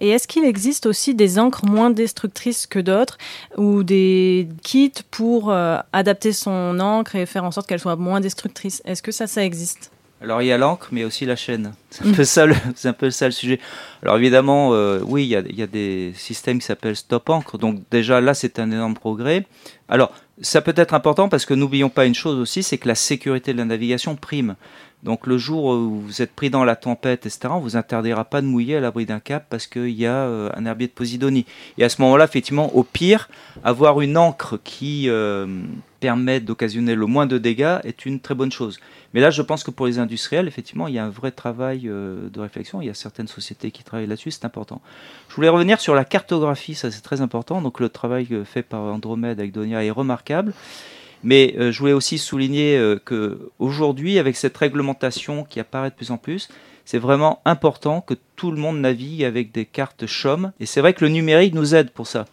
Et 0.02 0.10
est-ce 0.10 0.28
qu'il 0.28 0.44
existe 0.44 0.88
aussi 0.88 1.14
des 1.14 1.38
encres 1.38 1.64
moins 1.64 1.92
destructrices 1.92 2.66
que 2.66 2.80
d'autres 2.80 3.20
ou 3.56 3.84
des 3.84 4.50
kits 4.64 4.92
pour 5.12 5.52
euh, 5.52 5.78
adapter 5.94 6.34
son 6.34 6.80
encre 6.80 7.16
et 7.16 7.28
faire 7.28 7.44
en 7.44 7.52
sorte 7.52 7.68
qu'elle 7.68 7.80
soit 7.80 7.96
moins 7.96 8.20
destructrice? 8.20 8.82
Est-ce 8.84 9.04
que 9.04 9.12
ça, 9.12 9.28
ça 9.28 9.46
existe? 9.46 9.92
Alors 10.20 10.42
il 10.42 10.48
y 10.48 10.52
a 10.52 10.58
l'encre, 10.58 10.90
mais 10.92 11.04
aussi 11.04 11.26
la 11.26 11.36
chaîne. 11.36 11.74
C'est 11.92 12.06
un, 12.06 12.14
peu 12.14 12.24
ça 12.24 12.46
le, 12.46 12.56
un 12.84 12.94
peu 12.94 13.10
ça 13.12 13.26
le 13.26 13.32
sujet. 13.32 13.60
Alors 14.02 14.18
évidemment, 14.18 14.74
euh, 14.74 15.02
oui, 15.04 15.24
il 15.24 15.30
y, 15.30 15.36
a, 15.36 15.40
il 15.40 15.56
y, 15.56 15.64
a, 15.64 15.68
des 15.68 16.14
systèmes 16.16 16.60
qui 16.60 16.66
s'appellent 16.66 16.96
stop 16.96 17.30
encre. 17.30 17.58
Donc 17.58 17.80
déjà 17.92 18.22
là, 18.22 18.34
c'est 18.34 18.60
un 18.60 18.72
énorme 18.72 18.96
progrès. 18.96 19.46
Alors 19.88 20.12
ça 20.42 20.62
peut 20.62 20.74
être 20.76 20.94
important 20.94 21.30
parce 21.30 21.46
que 21.46 21.54
n'oublions 21.54 21.90
pas 21.90 22.06
une 22.06 22.16
chose 22.16 22.40
aussi, 22.40 22.64
c'est 22.64 22.78
que 22.78 22.88
la 22.88 22.96
sécurité 22.96 23.54
de 23.54 23.60
la 23.60 23.66
navigation 23.66 24.16
prime. 24.16 24.56
Donc 25.04 25.26
le 25.26 25.38
jour 25.38 25.66
où 25.66 26.00
vous 26.00 26.22
êtes 26.22 26.32
pris 26.32 26.50
dans 26.50 26.64
la 26.64 26.76
tempête, 26.76 27.26
etc., 27.26 27.50
on 27.52 27.60
vous 27.60 27.76
interdira 27.76 28.24
pas 28.24 28.42
de 28.42 28.46
mouiller 28.46 28.76
à 28.76 28.80
l'abri 28.80 29.06
d'un 29.06 29.20
cap 29.20 29.48
parce 29.50 29.66
qu'il 29.66 29.90
y 29.90 30.06
a 30.06 30.14
euh, 30.14 30.50
un 30.56 30.66
herbier 30.66 30.88
de 30.88 30.92
Posidonie. 30.94 31.46
Et 31.78 31.84
à 31.84 31.90
ce 31.90 32.02
moment-là, 32.04 32.26
effectivement, 32.26 32.76
au 32.76 32.84
pire, 32.84 33.28
avoir 33.64 34.02
une 34.02 34.16
encre 34.16 34.60
qui 34.64 35.10
euh, 35.10 35.48
permet 36.00 36.40
d'occasionner 36.40 36.94
le 36.94 37.08
moins 37.08 37.26
de 37.26 37.40
dégâts 37.40 37.80
est 37.84 38.06
une 38.06 38.20
très 38.20 38.36
bonne 38.36 38.52
chose. 38.52 38.80
Mais 39.14 39.22
là, 39.22 39.32
je 39.32 39.42
pense 39.42 39.64
que 39.64 39.72
pour 39.72 39.88
les 39.88 39.98
industriels, 39.98 40.48
effectivement, 40.48 40.88
il 40.88 40.94
y 40.94 41.00
a 41.00 41.04
un 41.04 41.10
vrai 41.10 41.32
travail 41.32 41.84
euh, 41.86 42.30
de 42.30 42.40
réflexion. 42.40 42.80
Il 42.82 42.86
y 42.86 42.92
a 42.92 42.94
certaines 42.94 43.28
sociétés 43.28 43.72
qui 43.72 43.84
travaillent 43.84 44.08
là-dessus, 44.08 44.30
c'est 44.30 44.46
important. 44.46 44.82
Je 45.30 45.36
voulais 45.36 45.50
revenir 45.50 45.82
sur 45.82 45.96
la 45.96 46.06
cartographie, 46.06 46.76
ça 46.76 46.92
c'est 46.92 47.02
très 47.02 47.22
important. 47.22 47.62
Donc 47.62 47.80
le 47.80 47.90
travail 47.90 48.28
fait 48.46 48.62
par 48.62 48.82
Andromède 48.82 49.40
avec 49.40 49.52
Donia 49.52 49.84
est 49.84 49.92
remarquable. 49.92 50.54
Mais 51.24 51.56
euh, 51.58 51.72
je 51.72 51.80
voulais 51.80 51.94
aussi 51.94 52.18
souligner 52.18 52.78
euh, 52.78 53.00
que 53.04 53.52
aujourd'hui, 53.60 54.20
avec 54.20 54.36
cette 54.36 54.58
réglementation 54.58 55.44
qui 55.44 55.60
apparaît 55.60 55.90
de 55.90 55.96
plus 55.96 56.12
en 56.12 56.18
plus, 56.18 56.50
c'est 56.86 56.98
vraiment 56.98 57.42
important 57.46 58.02
que 58.02 58.16
tout 58.36 58.52
le 58.52 58.58
monde 58.58 58.80
navigue 58.80 59.24
avec 59.24 59.52
des 59.52 59.66
cartes 59.66 60.06
CHOM. 60.08 60.52
Et 60.60 60.66
c'est 60.66 60.82
vrai 60.82 60.94
que 60.94 61.06
le 61.06 61.12
numérique 61.12 61.54
nous 61.54 61.76
aide 61.76 61.92
pour 61.92 62.08
ça. 62.08 62.26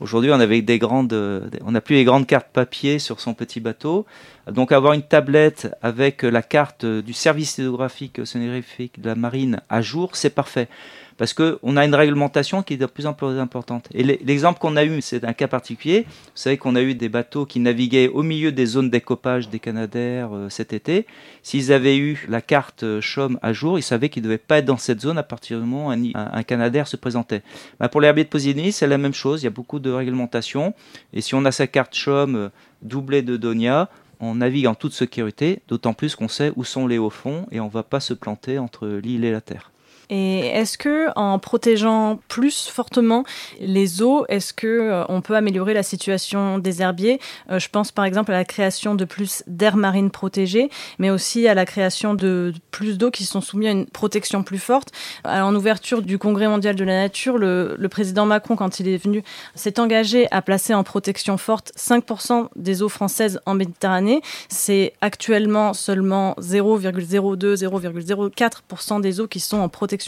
Aujourd'hui, 0.00 0.32
on 0.32 0.40
avait 0.40 0.64
on 0.90 1.70
n'a 1.70 1.80
plus 1.80 1.94
les 1.94 2.02
grandes 2.02 2.26
cartes 2.26 2.48
papier 2.52 2.98
sur 2.98 3.20
son 3.20 3.34
petit 3.34 3.60
bateau. 3.60 4.04
Donc, 4.50 4.72
avoir 4.72 4.94
une 4.94 5.02
tablette 5.02 5.72
avec 5.80 6.22
la 6.22 6.42
carte 6.42 6.84
du 6.84 7.12
service 7.12 7.58
hydrographique 7.58 8.18
océanographique 8.18 9.00
de 9.00 9.10
la 9.10 9.14
marine 9.14 9.60
à 9.68 9.80
jour, 9.80 10.16
c'est 10.16 10.30
parfait 10.30 10.68
parce 11.16 11.34
qu'on 11.34 11.76
a 11.76 11.84
une 11.84 11.94
réglementation 11.94 12.62
qui 12.62 12.74
est 12.74 12.76
de 12.76 12.86
plus 12.86 13.06
en 13.06 13.12
plus 13.12 13.38
importante. 13.38 13.88
Et 13.94 14.02
l'exemple 14.02 14.58
qu'on 14.58 14.76
a 14.76 14.84
eu, 14.84 15.00
c'est 15.02 15.24
un 15.24 15.32
cas 15.32 15.48
particulier. 15.48 16.06
Vous 16.08 16.30
savez 16.34 16.56
qu'on 16.56 16.74
a 16.74 16.82
eu 16.82 16.94
des 16.94 17.08
bateaux 17.08 17.46
qui 17.46 17.60
naviguaient 17.60 18.08
au 18.08 18.22
milieu 18.22 18.52
des 18.52 18.66
zones 18.66 18.90
d'écopage 18.90 19.48
des 19.48 19.58
Canadaires 19.58 20.34
euh, 20.34 20.48
cet 20.48 20.72
été. 20.72 21.06
S'ils 21.42 21.72
avaient 21.72 21.96
eu 21.96 22.26
la 22.28 22.40
carte 22.40 22.82
euh, 22.82 23.00
CHOM 23.00 23.38
à 23.42 23.52
jour, 23.52 23.78
ils 23.78 23.82
savaient 23.82 24.08
qu'ils 24.08 24.22
ne 24.22 24.28
devaient 24.28 24.38
pas 24.38 24.58
être 24.58 24.64
dans 24.64 24.76
cette 24.76 25.00
zone 25.00 25.18
à 25.18 25.22
partir 25.22 25.58
du 25.60 25.66
moment 25.66 25.88
où 25.88 26.12
un, 26.14 26.42
Canadair 26.42 26.86
se 26.88 26.96
présentait. 26.96 27.42
Bah, 27.78 27.88
pour 27.88 28.00
l'herbier 28.00 28.24
de 28.24 28.28
Posidonie, 28.28 28.72
c'est 28.72 28.86
la 28.86 28.98
même 28.98 29.14
chose. 29.14 29.42
Il 29.42 29.44
y 29.44 29.48
a 29.48 29.50
beaucoup 29.50 29.78
de 29.78 29.90
réglementation. 29.90 30.74
Et 31.12 31.20
si 31.20 31.34
on 31.34 31.44
a 31.44 31.52
sa 31.52 31.66
carte 31.66 31.94
CHOM 31.94 32.36
euh, 32.36 32.48
doublée 32.82 33.22
de 33.22 33.36
Donia, 33.36 33.88
on 34.22 34.36
navigue 34.36 34.68
en 34.68 34.74
toute 34.74 34.92
sécurité, 34.92 35.62
d'autant 35.66 35.94
plus 35.94 36.14
qu'on 36.14 36.28
sait 36.28 36.52
où 36.54 36.62
sont 36.62 36.86
les 36.86 36.96
hauts 36.96 37.10
fonds 37.10 37.46
et 37.50 37.58
on 37.58 37.66
ne 37.66 37.70
va 37.70 37.82
pas 37.82 37.98
se 37.98 38.14
planter 38.14 38.58
entre 38.58 38.86
l'île 38.86 39.24
et 39.24 39.32
la 39.32 39.40
terre. 39.40 39.71
Et 40.14 40.40
est-ce 40.40 40.76
que 40.76 41.08
en 41.16 41.38
protégeant 41.38 42.20
plus 42.28 42.68
fortement 42.68 43.24
les 43.60 44.02
eaux, 44.02 44.26
est-ce 44.28 44.52
que 44.52 44.66
euh, 44.66 45.04
on 45.08 45.22
peut 45.22 45.34
améliorer 45.34 45.72
la 45.72 45.82
situation 45.82 46.58
des 46.58 46.82
herbiers? 46.82 47.18
Euh, 47.50 47.58
Je 47.58 47.70
pense 47.70 47.92
par 47.92 48.04
exemple 48.04 48.30
à 48.30 48.34
la 48.34 48.44
création 48.44 48.94
de 48.94 49.06
plus 49.06 49.42
d'aires 49.46 49.78
marines 49.78 50.10
protégées, 50.10 50.68
mais 50.98 51.08
aussi 51.08 51.48
à 51.48 51.54
la 51.54 51.64
création 51.64 52.12
de 52.12 52.52
plus 52.70 52.98
d'eau 52.98 53.10
qui 53.10 53.24
sont 53.24 53.40
soumises 53.40 53.68
à 53.68 53.70
une 53.70 53.86
protection 53.86 54.42
plus 54.42 54.58
forte. 54.58 54.90
En 55.24 55.54
ouverture 55.54 56.02
du 56.02 56.18
Congrès 56.18 56.46
mondial 56.46 56.76
de 56.76 56.84
la 56.84 57.04
nature, 57.04 57.38
le, 57.38 57.74
le 57.78 57.88
président 57.88 58.26
Macron, 58.26 58.54
quand 58.54 58.80
il 58.80 58.88
est 58.88 59.02
venu, 59.02 59.24
s'est 59.54 59.80
engagé 59.80 60.30
à 60.30 60.42
placer 60.42 60.74
en 60.74 60.84
protection 60.84 61.38
forte 61.38 61.72
5% 61.78 62.48
des 62.54 62.82
eaux 62.82 62.90
françaises 62.90 63.40
en 63.46 63.54
Méditerranée. 63.54 64.20
C'est 64.50 64.92
actuellement 65.00 65.72
seulement 65.72 66.34
0,02, 66.38 67.54
0,04% 67.54 69.00
des 69.00 69.18
eaux 69.18 69.26
qui 69.26 69.40
sont 69.40 69.56
en 69.56 69.70
protection 69.70 70.01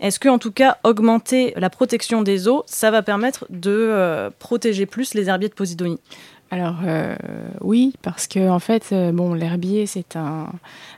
Est-ce 0.00 0.18
que, 0.18 0.28
en 0.28 0.38
tout 0.38 0.52
cas, 0.52 0.78
augmenter 0.84 1.52
la 1.56 1.70
protection 1.70 2.22
des 2.22 2.48
eaux, 2.48 2.62
ça 2.66 2.90
va 2.90 3.02
permettre 3.02 3.46
de 3.50 3.70
euh, 3.70 4.30
protéger 4.38 4.86
plus 4.86 5.14
les 5.14 5.28
herbiers 5.28 5.48
de 5.48 5.54
Posidonie? 5.54 6.00
Alors 6.52 6.78
euh, 6.84 7.14
oui, 7.60 7.94
parce 8.02 8.26
que 8.26 8.50
en 8.50 8.58
fait, 8.58 8.88
euh, 8.90 9.12
bon, 9.12 9.34
l'herbier 9.34 9.86
c'est 9.86 10.16
un, 10.16 10.48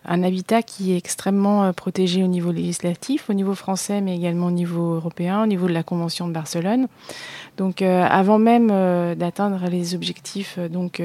habitat 0.06 0.62
qui 0.62 0.92
est 0.92 0.96
extrêmement 0.96 1.74
protégé 1.74 2.24
au 2.24 2.26
niveau 2.26 2.52
législatif, 2.52 3.28
au 3.28 3.34
niveau 3.34 3.54
français, 3.54 4.00
mais 4.00 4.16
également 4.16 4.46
au 4.46 4.50
niveau 4.50 4.94
européen, 4.94 5.42
au 5.42 5.46
niveau 5.46 5.68
de 5.68 5.74
la 5.74 5.82
Convention 5.82 6.26
de 6.26 6.32
Barcelone. 6.32 6.86
Donc, 7.56 7.82
avant 7.82 8.38
même 8.38 8.68
d'atteindre 9.16 9.68
les 9.68 9.94
objectifs 9.94 10.58
donc 10.58 11.00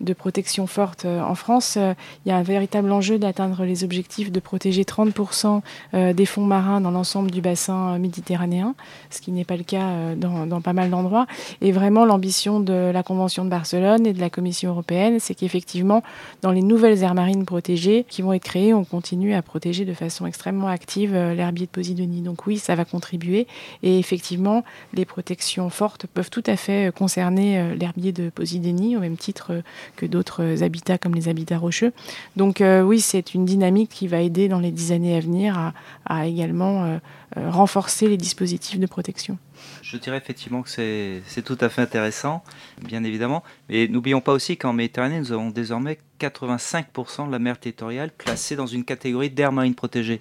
de 0.00 0.12
protection 0.12 0.66
forte 0.66 1.04
euh, 1.04 1.20
en 1.20 1.34
France, 1.34 1.74
euh, 1.76 1.94
il 2.24 2.28
y 2.28 2.32
a 2.32 2.36
un 2.36 2.42
véritable 2.42 2.90
enjeu 2.92 3.18
d'atteindre 3.18 3.64
les 3.64 3.84
objectifs 3.84 4.30
de 4.30 4.40
protéger 4.40 4.84
30% 4.84 5.60
euh, 5.94 6.12
des 6.12 6.26
fonds 6.26 6.44
marins 6.44 6.80
dans 6.80 6.90
l'ensemble 6.90 7.30
du 7.30 7.40
bassin 7.40 7.98
méditerranéen, 7.98 8.74
ce 9.10 9.20
qui 9.20 9.32
n'est 9.32 9.44
pas 9.44 9.56
le 9.56 9.64
cas 9.64 10.14
dans, 10.16 10.60
pas 10.60 10.72
mal 10.72 10.90
d'endroits. 10.90 11.26
Et 11.60 11.72
vraiment, 11.72 12.04
l'ambition 12.04 12.60
de 12.60 12.90
la 12.92 13.02
Convention 13.02 13.44
de 13.44 13.50
Barcelone 13.50 14.06
et 14.06 14.12
de 14.12 14.20
la 14.20 14.30
Commission 14.30 14.70
européenne, 14.70 15.18
c'est 15.20 15.34
qu'effectivement, 15.34 16.02
dans 16.42 16.52
les 16.52 16.62
nouvelles 16.62 17.02
aires 17.02 17.14
marines 17.14 17.44
protégées 17.44 18.04
qui 18.08 18.22
vont 18.22 18.32
être 18.32 18.44
créées, 18.44 18.74
on 18.74 18.84
continue 18.84 19.34
à 19.34 19.42
protéger 19.42 19.84
de 19.84 19.94
façon 19.94 20.26
extrêmement 20.26 20.68
active 20.68 21.14
l'herbier 21.14 21.66
de 21.66 21.70
Posidonie. 21.70 22.22
Donc 22.22 22.46
oui, 22.46 22.58
ça 22.58 22.74
va 22.74 22.84
contribuer. 22.84 23.46
Et 23.82 23.98
effectivement, 23.98 24.64
les 24.94 25.04
protections 25.04 25.70
fortes 25.78 26.06
peuvent 26.06 26.30
tout 26.30 26.42
à 26.46 26.56
fait 26.56 26.92
concerner 26.94 27.74
l'herbier 27.76 28.12
de 28.12 28.30
Posidonie, 28.30 28.96
au 28.96 29.00
même 29.00 29.16
titre 29.16 29.62
que 29.96 30.06
d'autres 30.06 30.62
habitats 30.62 30.98
comme 30.98 31.14
les 31.14 31.28
habitats 31.28 31.58
rocheux. 31.58 31.92
Donc 32.36 32.62
oui, 32.84 33.00
c'est 33.00 33.34
une 33.34 33.44
dynamique 33.44 33.90
qui 33.90 34.08
va 34.08 34.20
aider 34.20 34.48
dans 34.48 34.58
les 34.58 34.72
dix 34.72 34.90
années 34.92 35.16
à 35.16 35.20
venir 35.20 35.72
à, 36.04 36.26
également 36.26 36.98
renforcer 37.36 38.08
les 38.08 38.16
dispositifs 38.16 38.80
de 38.80 38.86
protection. 38.86 39.38
Je 39.82 39.96
dirais 39.96 40.16
effectivement 40.16 40.62
que 40.62 40.68
c'est 40.68 41.42
tout 41.44 41.58
à 41.60 41.68
fait 41.68 41.82
intéressant, 41.82 42.42
bien 42.82 43.04
évidemment. 43.04 43.42
Mais 43.68 43.88
n'oublions 43.88 44.20
pas 44.20 44.32
aussi 44.32 44.56
qu'en 44.56 44.72
Méditerranée, 44.72 45.18
nous 45.18 45.32
avons 45.32 45.50
désormais 45.50 45.98
85% 46.20 47.26
de 47.26 47.32
la 47.32 47.38
mer 47.38 47.58
territoriale 47.58 48.10
classée 48.16 48.56
dans 48.56 48.66
une 48.66 48.84
catégorie 48.84 49.30
d'air 49.30 49.52
marine 49.52 49.74
protégée. 49.74 50.20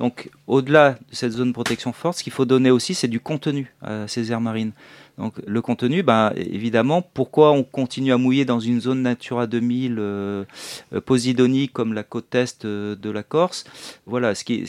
Donc, 0.00 0.30
au-delà 0.46 0.92
de 0.92 1.14
cette 1.14 1.32
zone 1.32 1.48
de 1.48 1.52
protection 1.52 1.92
forte, 1.92 2.18
ce 2.18 2.24
qu'il 2.24 2.32
faut 2.32 2.46
donner 2.46 2.70
aussi, 2.70 2.94
c'est 2.94 3.06
du 3.06 3.20
contenu 3.20 3.70
à 3.82 4.08
ces 4.08 4.32
aires 4.32 4.40
marines. 4.40 4.72
Donc, 5.18 5.34
le 5.46 5.60
contenu, 5.60 6.02
ben, 6.02 6.32
évidemment, 6.36 7.02
pourquoi 7.02 7.52
on 7.52 7.62
continue 7.62 8.10
à 8.10 8.16
mouiller 8.16 8.46
dans 8.46 8.60
une 8.60 8.80
zone 8.80 9.02
Natura 9.02 9.46
2000 9.46 9.96
euh, 9.98 10.44
euh, 10.94 11.00
Posidonie 11.02 11.68
comme 11.68 11.92
la 11.92 12.02
côte 12.02 12.34
est 12.34 12.64
euh, 12.64 12.96
de 12.96 13.10
la 13.10 13.22
Corse? 13.22 13.64
Voilà, 14.06 14.34
ce 14.34 14.42
qui 14.42 14.64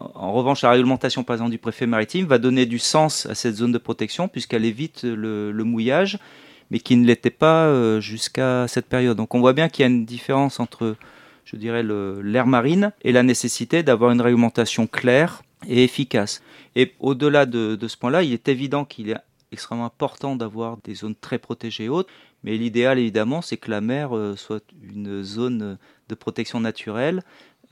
en 0.00 0.34
revanche, 0.34 0.60
la 0.60 0.70
réglementation, 0.70 1.24
par 1.24 1.48
du 1.48 1.56
préfet 1.56 1.86
maritime 1.86 2.26
va 2.26 2.36
donner 2.36 2.66
du 2.66 2.78
sens 2.78 3.24
à 3.24 3.34
cette 3.34 3.54
zone 3.54 3.72
de 3.72 3.78
protection 3.78 4.28
puisqu'elle 4.28 4.66
évite 4.66 5.04
le, 5.04 5.50
le 5.50 5.64
mouillage, 5.64 6.18
mais 6.70 6.78
qui 6.78 6.94
ne 6.96 7.06
l'était 7.06 7.30
pas 7.30 8.00
jusqu'à 8.00 8.68
cette 8.68 8.86
période. 8.86 9.16
Donc, 9.16 9.34
on 9.34 9.40
voit 9.40 9.54
bien 9.54 9.70
qu'il 9.70 9.84
y 9.84 9.86
a 9.86 9.88
une 9.88 10.04
différence 10.04 10.60
entre 10.60 10.96
je 11.50 11.56
dirais, 11.56 11.82
l'air 11.82 12.46
marine 12.46 12.92
et 13.02 13.12
la 13.12 13.22
nécessité 13.22 13.82
d'avoir 13.82 14.10
une 14.10 14.20
réglementation 14.20 14.86
claire 14.86 15.42
et 15.66 15.82
efficace. 15.82 16.42
Et 16.76 16.92
au-delà 17.00 17.46
de, 17.46 17.78
ce 17.88 17.96
point-là, 17.96 18.22
il 18.22 18.34
est 18.34 18.48
évident 18.48 18.84
qu'il 18.84 19.08
est 19.08 19.16
extrêmement 19.50 19.86
important 19.86 20.36
d'avoir 20.36 20.76
des 20.84 20.94
zones 20.94 21.14
très 21.14 21.38
protégées 21.38 21.84
et 21.84 21.88
hautes, 21.88 22.08
mais 22.44 22.58
l'idéal 22.58 22.98
évidemment 22.98 23.40
c'est 23.40 23.56
que 23.56 23.70
la 23.70 23.80
mer 23.80 24.14
euh, 24.14 24.36
soit 24.36 24.62
une 24.82 25.22
zone 25.22 25.78
de 26.10 26.14
protection 26.14 26.60
naturelle, 26.60 27.22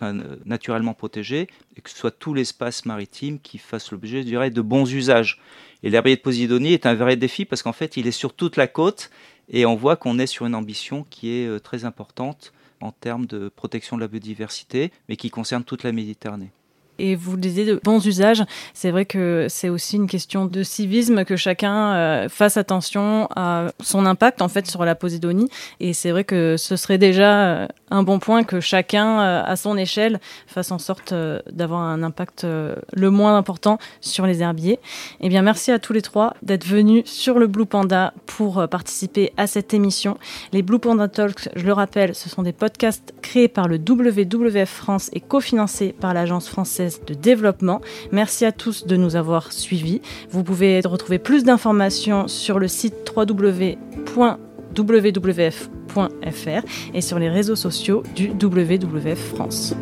euh, 0.01 0.37
naturellement 0.47 0.95
protégée, 0.95 1.47
et 1.77 1.83
que 1.83 1.91
ce 1.91 1.99
soit 1.99 2.11
tout 2.11 2.33
l'espace 2.33 2.87
maritime 2.87 3.39
qui 3.39 3.59
fasse 3.59 3.93
l'objet, 3.93 4.23
je 4.23 4.27
dirais, 4.27 4.49
de 4.49 4.63
bons 4.63 4.91
usages. 4.91 5.39
Et 5.83 5.91
l'herbier 5.91 6.17
de 6.17 6.23
Posidonie 6.23 6.73
est 6.73 6.87
un 6.87 6.95
vrai 6.95 7.17
défi 7.17 7.45
parce 7.45 7.63
qu'en 7.63 7.75
fait 7.75 7.99
il 7.99 8.07
est 8.07 8.11
sur 8.11 8.33
toute 8.33 8.57
la 8.57 8.69
côte 8.69 9.11
et 9.51 9.67
on 9.67 9.77
voit 9.77 9.97
qu'on 9.97 10.19
est 10.19 10.27
sur 10.27 10.47
une 10.47 10.55
ambition 10.55 11.05
qui 11.11 11.31
est 11.31 11.47
euh, 11.47 11.61
très 11.61 11.85
importante 11.85 12.55
en 12.81 12.93
termes 12.93 13.27
de 13.27 13.49
protection 13.49 13.97
de 13.97 14.03
la 14.03 14.09
biodiversité, 14.09 14.93
mais 15.09 15.17
qui 15.17 15.31
concerne 15.31 15.65
toute 15.65 15.83
la 15.83 15.93
Méditerranée. 15.93 16.51
Et 16.99 17.15
vous 17.15 17.33
le 17.33 17.41
disiez, 17.41 17.67
de 17.67 17.81
bons 17.83 18.07
usages, 18.07 18.43
c'est 18.73 18.91
vrai 18.91 19.05
que 19.05 19.47
c'est 19.51 19.69
aussi 19.69 19.97
une 19.97 20.07
question 20.07 20.47
de 20.47 20.63
civisme, 20.63 21.25
que 21.25 21.37
chacun 21.37 21.95
euh, 21.95 22.29
fasse 22.29 22.57
attention 22.57 23.29
à 23.37 23.67
son 23.83 24.07
impact 24.07 24.41
en 24.41 24.49
fait 24.49 24.67
sur 24.67 24.85
la 24.85 24.95
Posidonie. 24.95 25.49
Et 25.81 25.93
c'est 25.93 26.11
vrai 26.11 26.25
que 26.25 26.57
ce 26.57 26.77
serait 26.77 26.99
déjà 26.99 27.47
euh, 27.47 27.67
un 27.91 28.03
bon 28.03 28.19
point 28.19 28.45
que 28.45 28.61
chacun, 28.61 29.21
euh, 29.21 29.43
à 29.45 29.57
son 29.57 29.77
échelle, 29.77 30.21
fasse 30.47 30.71
en 30.73 30.79
sorte 30.79 31.15
d'avoir 31.51 31.81
un 31.81 32.03
impact 32.03 32.45
le 32.45 33.11
moins 33.11 33.37
important 33.37 33.79
sur 34.01 34.27
les 34.27 34.43
herbiers. 34.43 34.79
Eh 35.21 35.29
bien, 35.29 35.43
merci 35.43 35.71
à 35.73 35.79
tous 35.79 35.93
les 35.93 36.03
trois 36.03 36.35
d'être 36.43 36.67
venus 36.67 37.05
sur 37.07 37.39
le 37.39 37.47
Blue 37.47 37.67
Panda 37.67 38.13
pour 38.27 38.67
participer 38.69 39.33
à 39.37 39.47
cette 39.47 39.75
émission. 39.75 40.19
Les 40.53 40.63
Blue 40.63 40.79
Panda 40.79 41.09
Talks, 41.09 41.49
je 41.55 41.65
le 41.65 41.73
rappelle, 41.73 42.15
ce 42.15 42.29
sont 42.29 42.43
des 42.43 42.53
podcasts 42.53 43.15
créés 43.23 43.49
par 43.49 43.69
le 43.69 43.77
WWF 43.77 44.69
France 44.69 45.11
et 45.13 45.21
cofinancés 45.21 45.95
par 45.99 46.15
l'Agence 46.15 46.49
française 46.49 47.01
de 47.07 47.15
développement. 47.15 47.81
Merci 48.13 48.45
à 48.45 48.53
tous 48.53 48.87
de 48.87 48.97
nous 48.97 49.17
avoir 49.17 49.53
suivis. 49.53 50.01
Vous 50.31 50.45
pouvez 50.45 50.81
retrouver 50.81 51.19
plus 51.19 51.45
d'informations 51.45 52.29
sur 52.29 52.59
le 52.59 52.69
site 52.69 52.95
www.wwf.fr 53.17 53.77
et 56.95 57.01
sur 57.01 57.19
les 57.19 57.29
réseaux 57.29 57.57
sociaux 57.57 58.03
du 58.15 58.29
WWF 58.29 59.19
France. 59.19 59.75